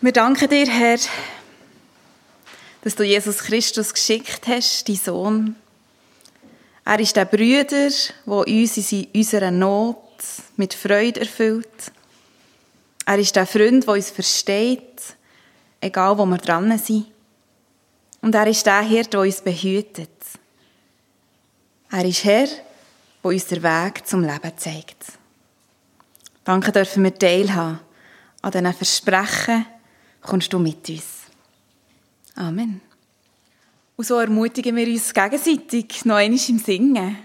Wir 0.00 0.10
danken 0.10 0.48
dir, 0.48 0.66
Herr, 0.66 0.98
dass 2.82 2.96
du 2.96 3.04
Jesus 3.04 3.38
Christus 3.38 3.94
geschickt 3.94 4.48
hast, 4.48 4.88
dein 4.88 4.96
Sohn. 4.96 5.56
Er 6.84 6.98
ist 6.98 7.14
der 7.14 7.24
Brüder, 7.24 7.88
der 7.88 7.92
uns 8.26 8.92
in 8.92 9.06
unserer 9.14 9.52
Not 9.52 9.96
mit 10.56 10.74
Freude 10.74 11.20
erfüllt. 11.20 11.92
Er 13.06 13.18
ist 13.20 13.36
der 13.36 13.46
Freund, 13.46 13.86
der 13.86 13.94
uns 13.94 14.10
versteht, 14.10 15.00
egal 15.80 16.18
wo 16.18 16.26
wir 16.26 16.38
dran 16.38 16.76
sind. 16.78 17.06
Und 18.20 18.34
er 18.34 18.48
ist 18.48 18.66
der 18.66 18.80
Herr, 18.80 19.04
der 19.04 19.20
uns 19.20 19.40
behütet. 19.40 20.10
Er 21.92 22.04
ist 22.04 22.24
Herr, 22.24 22.48
der 22.48 23.30
uns 23.30 23.46
den 23.46 23.62
Weg 23.62 24.04
zum 24.04 24.24
Leben 24.24 24.52
zeigt. 24.56 25.17
Danke 26.48 26.72
dürfen 26.72 27.04
wir 27.04 27.14
teilhaben. 27.14 27.78
An 28.40 28.50
diesen 28.50 28.72
Versprechen 28.72 29.66
kommst 30.22 30.50
du 30.50 30.58
mit 30.58 30.88
uns. 30.88 31.04
Amen. 32.36 32.80
Und 33.98 34.06
so 34.06 34.18
ermutigen 34.18 34.74
wir 34.74 34.86
uns 34.86 35.12
gegenseitig 35.12 36.06
noch 36.06 36.14
einmal 36.14 36.40
im 36.48 36.58
Singen. 36.58 37.18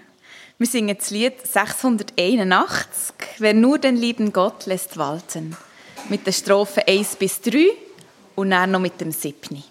Wir 0.57 0.67
singen 0.67 0.97
das 0.97 1.09
Lied 1.11 1.35
681, 1.47 3.15
Wer 3.37 3.53
nur 3.53 3.79
den 3.79 3.95
lieben 3.95 4.33
Gott 4.33 4.65
lässt 4.65 4.97
walten. 4.97 5.55
Mit 6.09 6.27
den 6.27 6.33
Strophen 6.33 6.83
1 6.85 7.15
bis 7.15 7.39
3 7.39 7.69
und 8.35 8.51
dann 8.51 8.71
noch 8.71 8.81
mit 8.81 8.99
dem 8.99 9.13
7. 9.13 9.63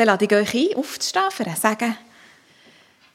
Dann 0.00 0.06
lade 0.06 0.24
ich 0.24 0.32
euch 0.32 0.54
ein, 0.54 0.76
aufzustehen 0.78 1.30
für 1.30 1.46
ein 1.46 1.56
Sagen. 1.56 1.94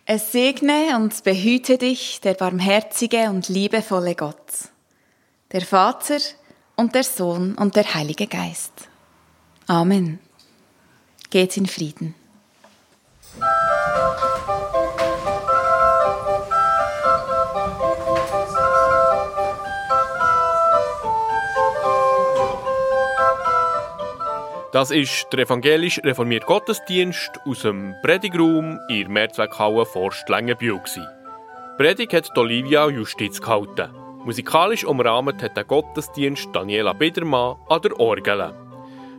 Es 0.05 0.31
segne 0.31 0.95
und 0.95 1.23
behüte 1.23 1.79
dich 1.79 2.21
der 2.21 2.35
barmherzige 2.35 3.31
und 3.31 3.49
liebevolle 3.49 4.13
Gott, 4.13 4.69
der 5.51 5.61
Vater 5.61 6.19
und 6.75 6.93
der 6.93 7.03
Sohn 7.03 7.55
und 7.55 7.75
der 7.75 7.91
Heilige 7.95 8.27
Geist. 8.27 8.87
Amen. 9.65 10.19
Geht 11.31 11.57
in 11.57 11.65
Frieden. 11.65 12.13
Das 24.75 24.91
ist 24.91 25.27
der 25.31 25.39
evangelisch 25.39 26.01
reformierte 26.03 26.47
Gottesdienst 26.47 27.31
aus 27.45 27.61
dem 27.61 27.95
Predigraum 28.03 28.77
in 28.89 29.03
der 29.03 29.09
Mehrzweckhalle 29.09 29.85
Forst 29.85 30.27
Längenbühl. 30.27 30.81
Predig 31.77 32.13
hat 32.13 32.37
Olivia 32.37 32.89
Justiz 32.89 33.39
gehalten. 33.39 33.95
Musikalisch 34.25 34.83
umrahmt 34.83 35.41
hat 35.41 35.55
der 35.55 35.63
Gottesdienst 35.63 36.49
Daniela 36.51 36.91
Biedermann 36.91 37.55
an 37.69 37.81
der 37.83 37.97
Orgel. 37.97 38.53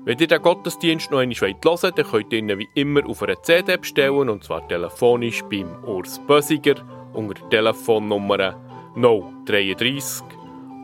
Wenn 0.04 0.18
ihr 0.18 0.26
den 0.26 0.42
Gottesdienst 0.42 1.10
noch 1.10 1.20
einmal 1.20 1.36
hören 1.36 1.56
wollt, 1.64 1.98
dann 1.98 2.06
könnt 2.06 2.32
ihr 2.34 2.38
ihn 2.38 2.58
wie 2.58 2.68
immer 2.74 3.08
auf 3.08 3.22
einer 3.22 3.42
CD 3.42 3.78
bestellen, 3.78 4.28
und 4.28 4.44
zwar 4.44 4.68
telefonisch 4.68 5.42
beim 5.44 5.82
Urs 5.86 6.20
Bösiger 6.26 6.74
unter 7.14 7.32
der 7.32 7.48
Telefonnummer 7.48 8.60
033 8.94 10.22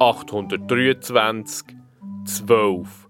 823 0.00 1.76
12 2.24 3.01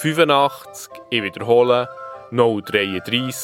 85, 0.00 0.90
ich 1.10 1.22
wiederhole, 1.22 1.88
033 2.30 3.34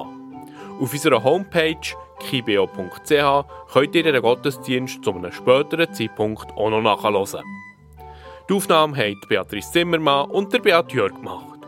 Auf 0.82 0.94
unserer 0.94 1.24
Homepage 1.24 1.76
kibeo.ch 2.20 3.46
könnt 3.74 3.96
ihr 3.96 4.04
den 4.04 4.22
Gottesdienst 4.22 5.04
zu 5.04 5.14
einem 5.14 5.32
späteren 5.32 5.92
Zeitpunkt 5.94 6.52
auch 6.58 6.70
noch 6.70 6.82
nachhören. 6.82 7.44
Die 8.50 8.56
Aufnahme 8.56 8.98
haben 8.98 9.22
Beatrice 9.28 9.72
Zimmermann 9.72 10.28
und 10.32 10.52
der 10.52 10.58
Beat 10.58 10.92
Jörg 10.92 11.14
gemacht. 11.14 11.60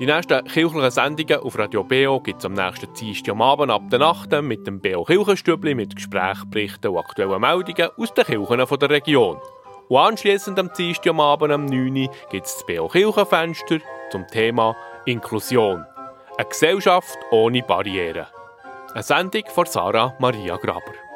Die 0.00 0.06
nächsten 0.06 0.44
kirchlichen 0.44 0.90
Sendungen 0.90 1.38
auf 1.38 1.56
Radio 1.56 1.84
BO 1.84 2.18
gibt 2.18 2.40
es 2.40 2.44
am 2.46 2.54
nächsten 2.54 2.92
Dienstag 2.94 3.30
am 3.30 3.42
Abend 3.42 3.70
ab 3.70 3.82
der 3.90 4.00
Nacht 4.00 4.32
mit 4.42 4.66
dem 4.66 4.80
BO 4.80 5.04
Kirchenstübli 5.04 5.76
mit 5.76 5.94
Gesprächen, 5.94 6.50
Berichten 6.50 6.88
und 6.88 6.98
aktuellen 6.98 7.40
Meldungen 7.40 7.90
aus 7.96 8.12
den 8.12 8.24
Kirchen 8.24 8.78
der 8.80 8.90
Region. 8.90 9.36
Und 9.88 9.98
anschliessend 9.98 10.58
am 10.58 10.72
Dienstag 10.76 11.10
am 11.10 11.20
Abend 11.20 11.52
am 11.52 11.66
9 11.66 11.96
Uhr 11.96 12.10
gibt 12.28 12.46
es 12.46 12.54
das 12.54 12.66
BO 12.66 12.88
Kirchenfenster 12.88 13.78
zum 14.10 14.26
Thema 14.26 14.74
Inklusion. 15.04 15.84
Eine 16.36 16.48
Gesellschaft 16.48 17.18
ohne 17.30 17.62
Barrieren. 17.62 18.26
Eine 18.94 19.02
Sendung 19.04 19.44
von 19.54 19.66
Sarah 19.66 20.16
Maria 20.18 20.56
Graber. 20.56 21.09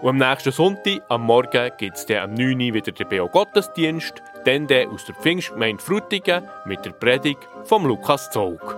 Und 0.00 0.08
am 0.10 0.16
nächsten 0.16 0.52
Sonntag, 0.52 1.02
am 1.08 1.22
Morgen, 1.22 1.70
gibt 1.78 1.96
es 1.96 2.06
am 2.16 2.34
9 2.34 2.52
Uhr 2.52 2.74
wieder 2.74 2.92
den 2.92 3.08
BO-Gottesdienst, 3.08 4.22
dann 4.44 4.66
der 4.66 4.88
aus 4.88 5.04
der 5.04 5.14
Pfingstgemeinde 5.14 5.82
Frutigen 5.82 6.42
mit 6.66 6.84
der 6.84 6.92
Predigt 6.92 7.48
vom 7.64 7.86
Lukas 7.86 8.30
Zog. 8.30 8.76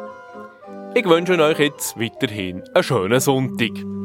Ich 0.94 1.04
wünsche 1.04 1.40
euch 1.40 1.58
jetzt 1.58 1.98
weiterhin 1.98 2.62
einen 2.74 2.82
schönen 2.82 3.20
Sonntag. 3.20 3.99